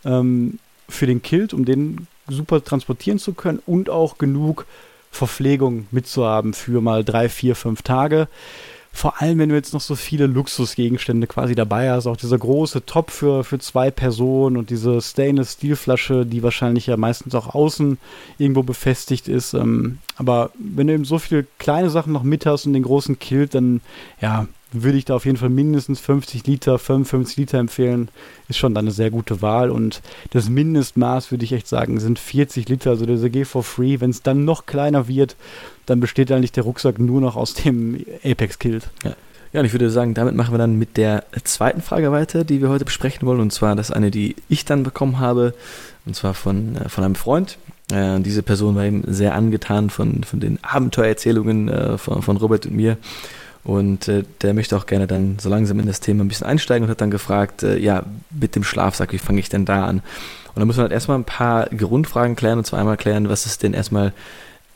[0.04, 0.58] ähm,
[0.88, 4.66] für den Kilt, um den super transportieren zu können und auch genug
[5.10, 8.28] Verpflegung mitzuhaben für mal drei, vier, fünf Tage.
[8.92, 12.84] Vor allem, wenn du jetzt noch so viele Luxusgegenstände quasi dabei hast, auch dieser große
[12.84, 17.98] Top für, für zwei Personen und diese Stainless-Steel-Flasche, die wahrscheinlich ja meistens auch außen
[18.38, 19.54] irgendwo befestigt ist.
[19.54, 23.18] Ähm, aber wenn du eben so viele kleine Sachen noch mit hast und den großen
[23.20, 23.80] Kilt, dann
[24.20, 28.08] ja, würde ich da auf jeden Fall mindestens 50 Liter, 55 Liter empfehlen.
[28.48, 29.70] Ist schon dann eine sehr gute Wahl.
[29.70, 34.00] Und das Mindestmaß, würde ich echt sagen, sind 40 Liter, also der SG for free.
[34.00, 35.36] Wenn es dann noch kleiner wird,
[35.86, 38.88] dann besteht eigentlich der Rucksack nur noch aus dem Apex-Kilt.
[39.04, 39.14] Ja.
[39.52, 42.60] Ja, und ich würde sagen, damit machen wir dann mit der zweiten Frage weiter, die
[42.60, 43.40] wir heute besprechen wollen.
[43.40, 45.54] Und zwar das eine, die ich dann bekommen habe,
[46.04, 47.56] und zwar von, äh, von einem Freund.
[47.90, 52.66] Äh, diese Person war eben sehr angetan von, von den Abenteuererzählungen äh, von, von Robert
[52.66, 52.98] und mir
[53.68, 56.84] und äh, der möchte auch gerne dann so langsam in das Thema ein bisschen einsteigen
[56.84, 59.98] und hat dann gefragt, äh, ja, mit dem Schlafsack, wie fange ich denn da an?
[60.54, 63.44] Und da muss man halt erstmal ein paar Grundfragen klären und zwar einmal klären, was
[63.44, 64.14] ist denn erstmal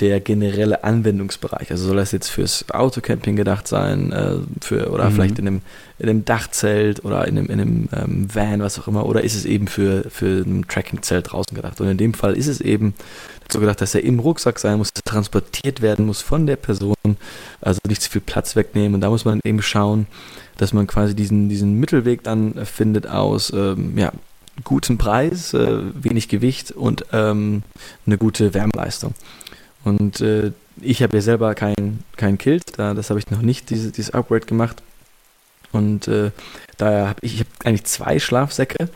[0.03, 1.71] der generelle Anwendungsbereich.
[1.71, 5.15] Also soll das jetzt fürs Autocamping gedacht sein, äh, für, oder mhm.
[5.15, 5.61] vielleicht in einem,
[6.01, 9.37] in einem Dachzelt oder in einem, in einem ähm, Van, was auch immer, oder ist
[9.37, 11.81] es eben für, für ein Trackingzelt draußen gedacht?
[11.81, 12.95] Und in dem Fall ist es eben
[13.49, 16.97] so gedacht, dass er im Rucksack sein muss, transportiert werden muss von der Person,
[17.61, 18.97] also nicht zu viel Platz wegnehmen.
[18.97, 20.09] Und da muss man eben schauen,
[20.57, 24.11] dass man quasi diesen, diesen Mittelweg dann findet aus ähm, ja,
[24.65, 27.63] guten Preis, äh, wenig Gewicht und ähm,
[28.05, 29.15] eine gute Wärmeleistung.
[29.85, 33.71] Und äh, ich habe ja selber kein, kein Kilt, da, das habe ich noch nicht,
[33.71, 34.83] diese, dieses Upgrade gemacht.
[35.73, 36.31] Und äh,
[36.83, 38.89] daher habe ich, ich hab eigentlich zwei Schlafsäcke.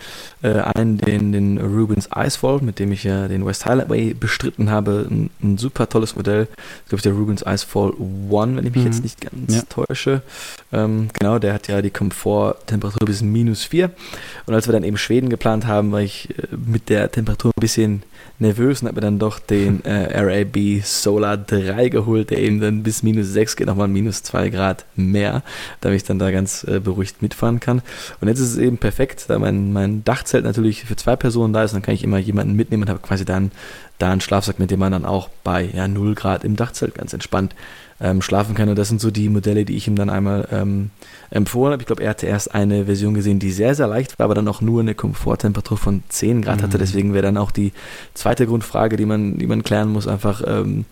[0.43, 5.07] Äh, einen, den, den Rubens Icefall, mit dem ich ja den West Highway bestritten habe.
[5.11, 6.49] Ein, ein super tolles Modell.
[6.85, 7.93] Ich glaube, der Rubens Icefall
[8.29, 8.91] One, wenn ich mich mhm.
[8.91, 9.63] jetzt nicht ganz ja.
[9.69, 10.23] täusche.
[10.73, 13.91] Ähm, genau, der hat ja die Komforttemperatur bis minus 4.
[14.47, 17.61] Und als wir dann eben Schweden geplant haben, war ich äh, mit der Temperatur ein
[17.61, 18.03] bisschen
[18.39, 22.83] nervös und habe mir dann doch den äh, RAB Solar 3 geholt, der eben dann
[22.83, 25.43] bis minus 6 geht, nochmal minus 2 Grad mehr,
[25.81, 27.76] damit ich dann da ganz äh, beruhigt mitfahren kann.
[28.21, 31.65] Und jetzt ist es eben perfekt, da mein, mein Dachzelt natürlich für zwei Personen da
[31.65, 33.51] ist, dann kann ich immer jemanden mitnehmen und habe quasi dann
[33.99, 37.13] da einen Schlafsack, mit dem man dann auch bei ja, 0 Grad im Dachzelt ganz
[37.13, 37.55] entspannt
[38.01, 38.69] ähm, schlafen kann.
[38.69, 40.91] Und das sind so die Modelle, die ich ihm dann einmal ähm,
[41.31, 41.83] empfohlen habe.
[41.83, 44.49] Ich glaube, er hatte erst eine Version gesehen, die sehr, sehr leicht war, aber dann
[44.49, 46.63] auch nur eine Komforttemperatur von 10 Grad mhm.
[46.63, 46.79] hatte.
[46.79, 47.73] Deswegen wäre dann auch die
[48.15, 50.85] zweite Grundfrage, die man, die man klären muss, einfach, ähm,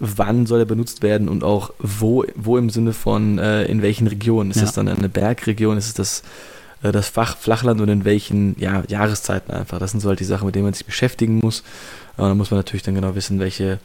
[0.00, 4.06] wann soll er benutzt werden und auch wo, wo im Sinne von äh, in welchen
[4.06, 4.50] Regionen.
[4.50, 4.62] Ist ja.
[4.62, 5.76] das dann eine Bergregion?
[5.76, 6.22] Ist es das
[6.82, 9.78] äh, das Fach Flachland und in welchen ja, Jahreszeiten einfach.
[9.78, 11.62] Das sind so halt die Sachen, mit denen man sich beschäftigen muss.
[12.16, 13.78] Und dann muss man natürlich dann genau wissen, welche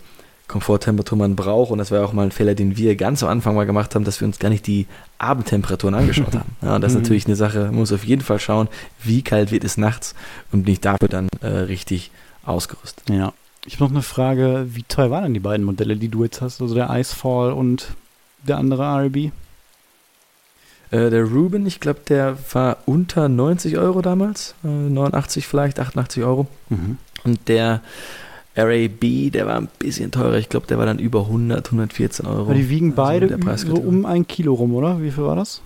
[0.48, 1.72] Komforttemperatur man braucht.
[1.72, 4.06] Und das war auch mal ein Fehler, den wir ganz am Anfang mal gemacht haben,
[4.06, 4.88] dass wir uns gar nicht die
[5.18, 6.56] Abendtemperaturen angeschaut haben.
[6.62, 7.04] Ja, das ist mhm.
[7.04, 8.68] natürlich eine Sache, man muss auf jeden Fall schauen,
[9.04, 10.16] wie kalt wird es nachts
[10.52, 12.12] und bin ich dafür dann äh, richtig
[12.46, 13.10] ausgerüstet.
[13.10, 13.34] Ja.
[13.66, 16.42] Ich habe noch eine Frage, wie teuer waren denn die beiden Modelle, die du jetzt
[16.42, 17.90] hast, also der Icefall und
[18.48, 19.32] der andere RB?
[20.92, 26.24] Äh, der Ruben, ich glaube, der war unter 90 Euro damals, äh, 89 vielleicht, 88
[26.24, 26.48] Euro.
[26.70, 26.98] Mhm.
[27.24, 27.82] Und der
[28.56, 30.36] RAB, der war ein bisschen teurer.
[30.36, 32.44] Ich glaube, der war dann über 100, 114 Euro.
[32.44, 35.02] Aber die wiegen also beide so um ein Kilo rum, oder?
[35.02, 35.62] Wie viel war das?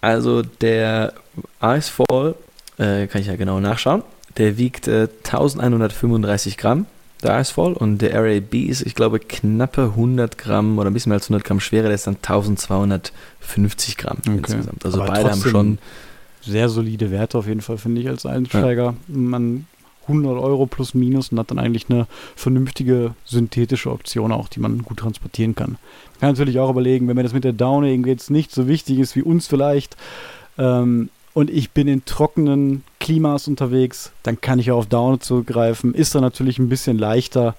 [0.00, 1.14] Also der
[1.62, 2.34] Icefall,
[2.78, 4.02] äh, kann ich ja genau nachschauen,
[4.36, 6.86] der wiegt äh, 1135 Gramm,
[7.22, 7.72] der Icefall.
[7.72, 11.44] Und der RAB ist, ich glaube, knappe 100 Gramm oder ein bisschen mehr als 100
[11.44, 11.84] Gramm schwerer.
[11.84, 14.36] Der ist dann 1250 Gramm okay.
[14.36, 14.84] insgesamt.
[14.84, 15.78] Also Aber beide haben schon
[16.42, 18.84] sehr solide Werte auf jeden Fall, finde ich, als Einsteiger.
[18.84, 18.94] Ja.
[19.08, 19.66] Man
[20.08, 24.82] 100 Euro plus minus und hat dann eigentlich eine vernünftige synthetische Option auch, die man
[24.82, 25.72] gut transportieren kann.
[25.72, 28.98] Man kann natürlich auch überlegen, wenn mir das mit der irgendwie jetzt nicht so wichtig
[28.98, 29.96] ist wie uns vielleicht
[30.58, 35.94] ähm, und ich bin in trockenen Klimas unterwegs, dann kann ich auf Daune zurückgreifen.
[35.94, 37.56] Ist dann natürlich ein bisschen leichter.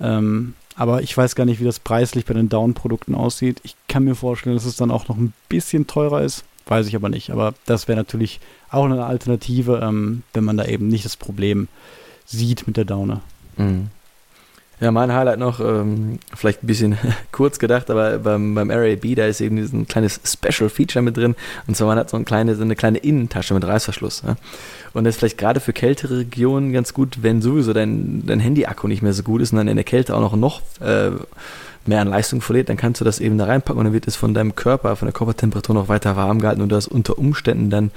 [0.00, 3.60] Ähm, aber ich weiß gar nicht, wie das preislich bei den Down-Produkten aussieht.
[3.62, 6.42] Ich kann mir vorstellen, dass es dann auch noch ein bisschen teurer ist.
[6.66, 7.30] Weiß ich aber nicht.
[7.30, 8.40] Aber das wäre natürlich
[8.70, 11.68] auch eine Alternative, ähm, wenn man da eben nicht das Problem
[12.26, 13.20] sieht mit der Daune.
[13.56, 13.90] Mhm.
[14.80, 16.96] Ja, mein Highlight noch, ähm, vielleicht ein bisschen
[17.32, 21.34] kurz gedacht, aber beim, beim RAB, da ist eben ein kleines Special Feature mit drin.
[21.66, 24.22] Und zwar man hat so eine kleine, so eine kleine Innentasche mit Reißverschluss.
[24.24, 24.36] Ja?
[24.94, 28.86] Und das ist vielleicht gerade für kältere Regionen ganz gut, wenn sowieso dein, dein Handy-Akku
[28.86, 31.10] nicht mehr so gut ist und dann in der Kälte auch noch, noch äh,
[31.86, 34.16] mehr an Leistung verliert, dann kannst du das eben da reinpacken und dann wird es
[34.16, 37.70] von deinem Körper, von der Körpertemperatur noch weiter warm gehalten und du hast unter Umständen
[37.70, 37.90] dann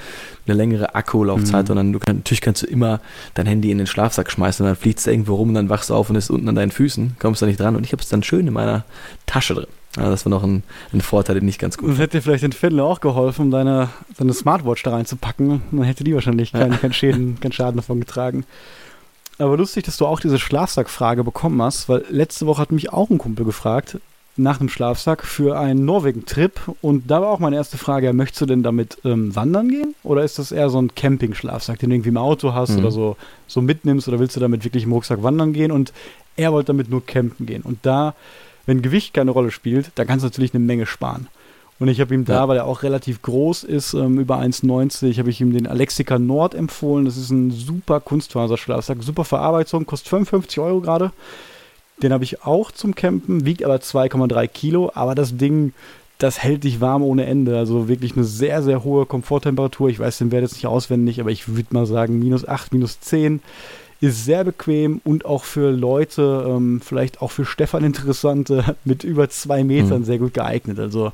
[0.48, 1.72] eine längere Akkulaufzeit mhm.
[1.72, 3.00] und dann du kann, natürlich kannst du immer
[3.34, 5.90] dein Handy in den Schlafsack schmeißen und dann fliegt es irgendwo rum und dann wachst
[5.90, 8.02] du auf und ist unten an deinen Füßen, kommst da nicht dran und ich habe
[8.02, 8.86] es dann schön in meiner
[9.26, 9.68] Tasche drin.
[9.98, 10.64] Ja, das war noch ein,
[10.94, 13.90] ein Vorteil, den ich ganz gut Das hätte dir vielleicht den Findler auch geholfen, deine,
[14.18, 15.62] deine Smartwatch da reinzupacken.
[15.70, 18.46] Dann hätte die wahrscheinlich keinen, keinen, Schäden, keinen Schaden davon getragen.
[19.42, 23.10] Aber lustig, dass du auch diese Schlafsackfrage bekommen hast, weil letzte Woche hat mich auch
[23.10, 23.98] ein Kumpel gefragt
[24.38, 26.54] nach einem Schlafsack für einen Norwegen-Trip.
[26.82, 29.96] Und da war auch meine erste Frage, ja, möchtest du denn damit ähm, wandern gehen?
[30.04, 32.80] Oder ist das eher so ein Camping-Schlafsack, den du irgendwie im Auto hast mhm.
[32.80, 33.18] oder so,
[33.48, 34.08] so mitnimmst?
[34.08, 35.72] Oder willst du damit wirklich im Rucksack wandern gehen?
[35.72, 35.92] Und
[36.38, 37.62] er wollte damit nur campen gehen.
[37.62, 38.16] Und da,
[38.66, 41.28] wenn Gewicht keine Rolle spielt, da kannst du natürlich eine Menge sparen.
[41.82, 42.48] Und ich habe ihm da, ja.
[42.48, 46.54] weil er auch relativ groß ist, ähm, über 1,90, habe ich ihm den Alexica Nord
[46.54, 47.06] empfohlen.
[47.06, 51.12] Das ist ein super Kunstfaserschlafsack, super Verarbeitung, kostet 55 Euro gerade.
[52.04, 55.74] Den habe ich auch zum Campen, wiegt aber 2,3 Kilo, aber das Ding,
[56.20, 57.58] das hält dich warm ohne Ende.
[57.58, 59.90] Also wirklich eine sehr, sehr hohe Komforttemperatur.
[59.90, 63.00] Ich weiß den Wert jetzt nicht auswendig, aber ich würde mal sagen, minus 8, minus
[63.00, 63.40] 10
[64.02, 69.04] ist sehr bequem und auch für Leute, ähm, vielleicht auch für Stefan interessant, äh, mit
[69.04, 70.06] über zwei Metern mhm.
[70.06, 70.78] sehr gut geeignet.
[70.78, 71.12] Also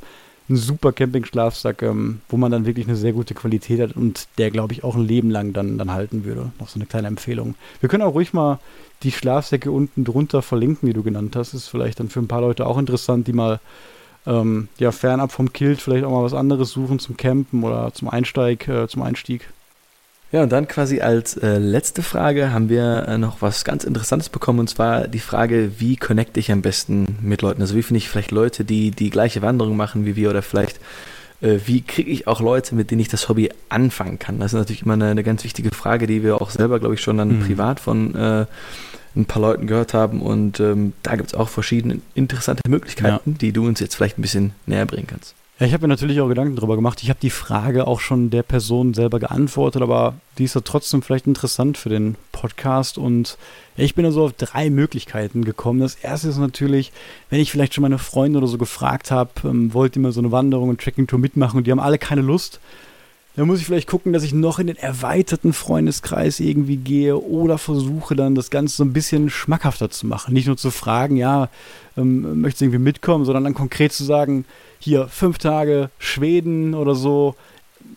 [0.50, 4.50] ein super Camping-Schlafsack, ähm, wo man dann wirklich eine sehr gute Qualität hat und der,
[4.50, 6.52] glaube ich, auch ein Leben lang dann, dann halten würde.
[6.60, 7.56] Noch so eine kleine Empfehlung.
[7.82, 8.60] Wir können auch ruhig mal
[9.04, 11.54] die Schlafsäcke unten drunter verlinken, die du genannt hast.
[11.54, 13.60] Ist vielleicht dann für ein paar Leute auch interessant, die mal
[14.26, 18.10] ähm, ja, fernab vom Kilt vielleicht auch mal was anderes suchen zum Campen oder zum
[18.10, 19.50] Einsteig, äh, zum Einstieg.
[20.32, 24.28] Ja, und dann quasi als äh, letzte Frage haben wir äh, noch was ganz Interessantes
[24.28, 27.62] bekommen und zwar die Frage, wie connecte ich am besten mit Leuten?
[27.62, 30.82] Also wie finde ich vielleicht Leute, die die gleiche Wanderung machen wie wir oder vielleicht
[31.42, 34.40] äh, wie kriege ich auch Leute, mit denen ich das Hobby anfangen kann?
[34.40, 37.02] Das ist natürlich immer eine, eine ganz wichtige Frage, die wir auch selber, glaube ich,
[37.02, 37.46] schon dann mhm.
[37.46, 38.46] privat von äh,
[39.16, 43.38] ein paar Leuten gehört haben und ähm, da gibt es auch verschiedene interessante Möglichkeiten, ja.
[43.40, 45.36] die du uns jetzt vielleicht ein bisschen näher bringen kannst.
[45.60, 47.02] Ja, ich habe mir natürlich auch Gedanken darüber gemacht.
[47.02, 51.02] Ich habe die Frage auch schon der Person selber geantwortet, aber die ist ja trotzdem
[51.02, 53.00] vielleicht interessant für den Podcast.
[53.00, 53.40] Und
[53.76, 55.80] ich bin da so auf drei Möglichkeiten gekommen.
[55.80, 56.92] Das erste ist natürlich,
[57.32, 60.20] wenn ich vielleicht schon meine Freunde oder so gefragt habe, ähm, wollt ihr mal so
[60.20, 62.60] eine Wanderung und Trekkingtour mitmachen und die haben alle keine Lust,
[63.38, 67.60] dann muss ich vielleicht gucken, dass ich noch in den erweiterten Freundeskreis irgendwie gehe oder
[67.60, 70.34] versuche dann das Ganze so ein bisschen schmackhafter zu machen.
[70.34, 71.50] Nicht nur zu fragen, ja,
[71.96, 74.46] ähm, möchtest du irgendwie mitkommen, sondern dann konkret zu sagen,
[74.80, 77.36] hier fünf Tage Schweden oder so,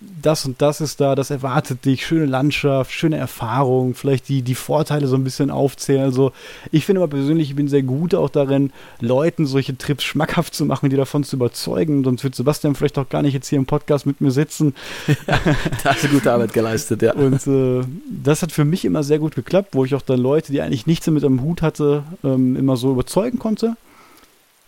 [0.01, 4.55] das und das ist da, das erwartet dich, schöne Landschaft, schöne Erfahrung, vielleicht die, die
[4.55, 6.03] Vorteile so ein bisschen aufzählen.
[6.03, 6.32] Also
[6.72, 10.64] ich finde aber persönlich, ich bin sehr gut auch darin, Leuten solche Trips schmackhaft zu
[10.64, 12.03] machen, die davon zu überzeugen.
[12.05, 14.74] Sonst wird Sebastian vielleicht auch gar nicht jetzt hier im Podcast mit mir sitzen.
[15.07, 15.38] Ja,
[15.82, 17.14] da hast du gute Arbeit geleistet, ja.
[17.14, 20.53] Und äh, das hat für mich immer sehr gut geklappt, wo ich auch dann Leute,
[20.53, 23.76] die eigentlich nichts damit am Hut hatte, ähm, immer so überzeugen konnte.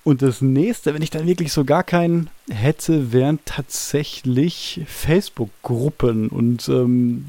[0.05, 6.29] Und das nächste, wenn ich dann wirklich so gar keinen hätte, wären tatsächlich Facebook-Gruppen.
[6.29, 7.25] Und ähm,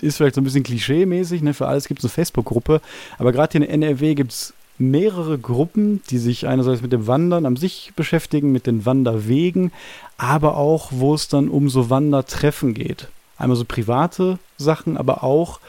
[0.00, 1.54] ist vielleicht so ein bisschen klischee-mäßig, ne?
[1.54, 2.80] für alles gibt es eine Facebook-Gruppe.
[3.18, 7.46] Aber gerade hier in NRW gibt es mehrere Gruppen, die sich einerseits mit dem Wandern
[7.46, 9.72] an sich beschäftigen, mit den Wanderwegen,
[10.16, 13.08] aber auch, wo es dann um so Wandertreffen geht.
[13.38, 15.60] Einmal so private Sachen, aber auch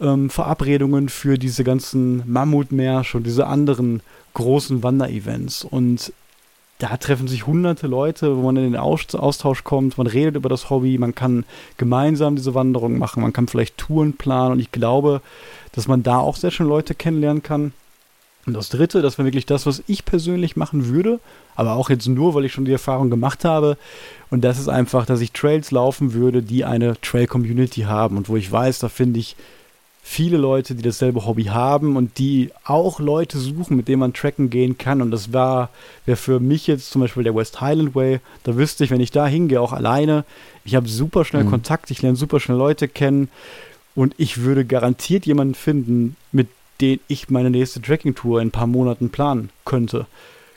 [0.00, 4.02] ähm, Verabredungen für diese ganzen Mammutmärsche und diese anderen
[4.34, 5.64] großen Wanderevents.
[5.64, 6.12] Und
[6.78, 10.70] da treffen sich hunderte Leute, wo man in den Austausch kommt, man redet über das
[10.70, 11.44] Hobby, man kann
[11.76, 15.20] gemeinsam diese Wanderung machen, man kann vielleicht Touren planen und ich glaube,
[15.72, 17.72] dass man da auch sehr schön Leute kennenlernen kann.
[18.46, 21.20] Und das dritte, das wäre wirklich das, was ich persönlich machen würde,
[21.54, 23.76] aber auch jetzt nur, weil ich schon die Erfahrung gemacht habe.
[24.30, 28.36] Und das ist einfach, dass ich Trails laufen würde, die eine Trail-Community haben und wo
[28.36, 29.36] ich weiß, da finde ich
[30.10, 34.48] viele Leute, die dasselbe Hobby haben und die auch Leute suchen, mit denen man tracken
[34.48, 35.02] gehen kann.
[35.02, 35.68] Und das war,
[36.06, 38.20] wäre für mich jetzt zum Beispiel der West Highland Way.
[38.42, 40.24] Da wüsste ich, wenn ich da hingehe, auch alleine,
[40.64, 41.50] ich habe super schnell mhm.
[41.50, 43.28] Kontakt, ich lerne super schnell Leute kennen.
[43.94, 46.48] Und ich würde garantiert jemanden finden, mit
[46.80, 50.06] dem ich meine nächste Tracking-Tour in ein paar Monaten planen könnte.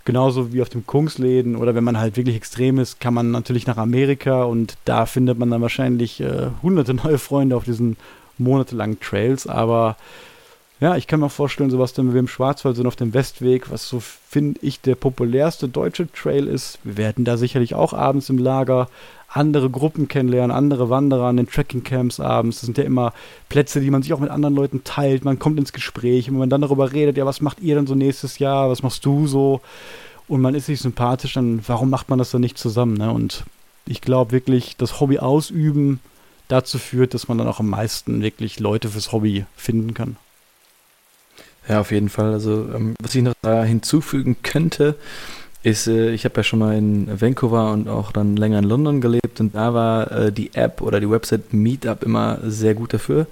[0.05, 3.67] Genauso wie auf dem Kungsläden oder wenn man halt wirklich extrem ist, kann man natürlich
[3.67, 7.97] nach Amerika und da findet man dann wahrscheinlich äh, hunderte neue Freunde auf diesen
[8.43, 9.47] monatelangen Trails.
[9.47, 9.97] Aber
[10.79, 13.69] ja, ich kann mir vorstellen, sowas dann wie wir im Schwarzwald sind auf dem Westweg,
[13.69, 16.79] was so finde ich der populärste deutsche Trail ist.
[16.83, 18.89] Wir werden da sicherlich auch abends im Lager
[19.33, 22.57] andere Gruppen kennenlernen, andere Wanderer an den Trekking-Camps abends.
[22.57, 23.13] Das sind ja immer
[23.47, 25.23] Plätze, die man sich auch mit anderen Leuten teilt.
[25.23, 27.87] Man kommt ins Gespräch und wenn man dann darüber redet, ja, was macht ihr denn
[27.87, 28.69] so nächstes Jahr?
[28.69, 29.61] Was machst du so?
[30.27, 32.95] Und man ist sich sympathisch, dann warum macht man das dann nicht zusammen?
[32.95, 33.11] Ne?
[33.11, 33.43] Und
[33.85, 35.99] ich glaube wirklich, das Hobby ausüben
[36.51, 40.17] dazu führt, dass man dann auch am meisten wirklich Leute fürs Hobby finden kann.
[41.67, 42.33] Ja, auf jeden Fall.
[42.33, 44.95] Also, ähm, was ich noch da hinzufügen könnte,
[45.63, 49.01] ist, äh, ich habe ja schon mal in Vancouver und auch dann länger in London
[49.01, 53.27] gelebt und da war äh, die App oder die Website Meetup immer sehr gut dafür.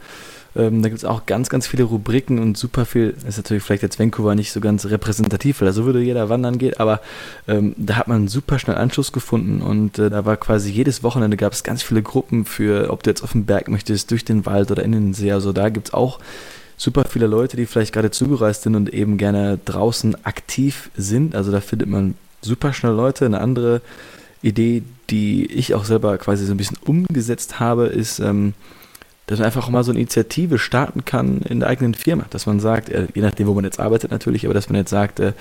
[0.55, 3.83] Ähm, da gibt es auch ganz, ganz viele Rubriken und super viel, ist natürlich vielleicht
[3.83, 7.01] jetzt Vancouver nicht so ganz repräsentativ, weil da so würde jeder wandern geht, aber
[7.47, 11.37] ähm, da hat man super schnell Anschluss gefunden und äh, da war quasi jedes Wochenende
[11.37, 14.45] gab es ganz viele Gruppen für, ob du jetzt auf den Berg möchtest, durch den
[14.45, 16.19] Wald oder in den See, also da gibt es auch
[16.79, 21.35] super viele Leute, die vielleicht gerade zugereist sind und eben gerne draußen aktiv sind.
[21.35, 23.25] Also da findet man super schnell Leute.
[23.25, 23.81] Eine andere
[24.41, 28.53] Idee, die ich auch selber quasi so ein bisschen umgesetzt habe, ist, ähm,
[29.29, 32.25] dass man einfach auch mal so eine Initiative starten kann in der eigenen Firma.
[32.31, 34.89] Dass man sagt, äh, je nachdem, wo man jetzt arbeitet natürlich, aber dass man jetzt
[34.89, 35.33] sagt, äh,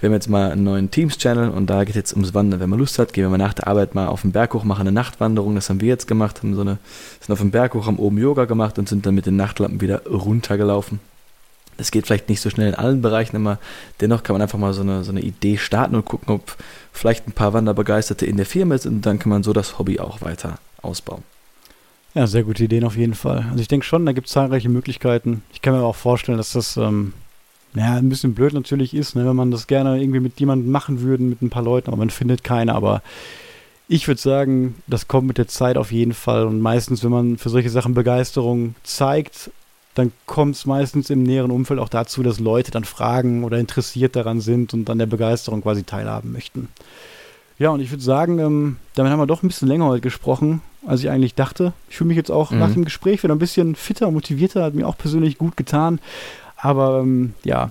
[0.00, 2.60] wir haben jetzt mal einen neuen Teams-Channel und da geht es jetzt ums Wandern.
[2.60, 4.64] Wenn man Lust hat, gehen wir mal nach der Arbeit mal auf den Berg hoch,
[4.64, 5.54] machen eine Nachtwanderung.
[5.54, 6.78] Das haben wir jetzt gemacht, haben so eine,
[7.20, 9.82] sind auf dem Berg hoch, haben oben Yoga gemacht und sind dann mit den Nachtlampen
[9.82, 11.00] wieder runtergelaufen.
[11.76, 13.58] Das geht vielleicht nicht so schnell in allen Bereichen immer.
[14.00, 16.56] Dennoch kann man einfach mal so eine, so eine Idee starten und gucken, ob
[16.90, 20.00] vielleicht ein paar Wanderbegeisterte in der Firma sind und dann kann man so das Hobby
[20.00, 21.22] auch weiter ausbauen.
[22.16, 23.44] Ja, sehr gute Ideen auf jeden Fall.
[23.50, 25.42] Also ich denke schon, da gibt es zahlreiche Möglichkeiten.
[25.52, 27.12] Ich kann mir auch vorstellen, dass das ähm,
[27.74, 31.02] ja, ein bisschen blöd natürlich ist, ne, wenn man das gerne irgendwie mit jemandem machen
[31.02, 32.74] würde, mit ein paar Leuten, aber man findet keine.
[32.74, 33.02] Aber
[33.86, 36.46] ich würde sagen, das kommt mit der Zeit auf jeden Fall.
[36.46, 39.50] Und meistens, wenn man für solche Sachen Begeisterung zeigt,
[39.94, 44.16] dann kommt es meistens im näheren Umfeld auch dazu, dass Leute dann fragen oder interessiert
[44.16, 46.68] daran sind und an der Begeisterung quasi teilhaben möchten.
[47.58, 50.62] Ja, und ich würde sagen, ähm, damit haben wir doch ein bisschen länger heute gesprochen,
[50.86, 51.72] als ich eigentlich dachte.
[51.88, 52.58] Ich fühle mich jetzt auch mhm.
[52.58, 55.98] nach dem Gespräch wieder ein bisschen fitter, motivierter, hat mir auch persönlich gut getan.
[56.56, 57.70] Aber ähm, ja,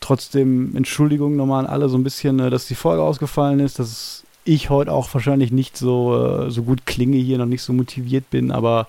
[0.00, 4.24] trotzdem Entschuldigung nochmal an alle so ein bisschen, äh, dass die Folge ausgefallen ist, dass
[4.44, 8.30] ich heute auch wahrscheinlich nicht so, äh, so gut klinge hier, noch nicht so motiviert
[8.30, 8.86] bin, aber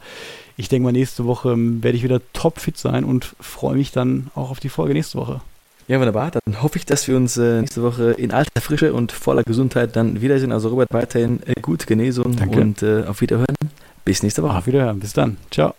[0.57, 4.32] ich denke mal, nächste Woche ähm, werde ich wieder topfit sein und freue mich dann
[4.36, 5.41] auch auf die Folge nächste Woche.
[5.88, 6.32] Ja, wunderbar.
[6.32, 9.96] Dann hoffe ich, dass wir uns äh, nächste Woche in alter Frische und voller Gesundheit
[9.96, 10.52] dann wiedersehen.
[10.52, 12.62] Also Robert, weiterhin äh, gute Genesung Danke.
[12.62, 13.56] und äh, auf Wiederhören.
[14.06, 14.58] Bis nächste Woche.
[14.58, 15.00] Auf Wiederhören.
[15.00, 15.38] Bis dann.
[15.52, 15.74] Ciao.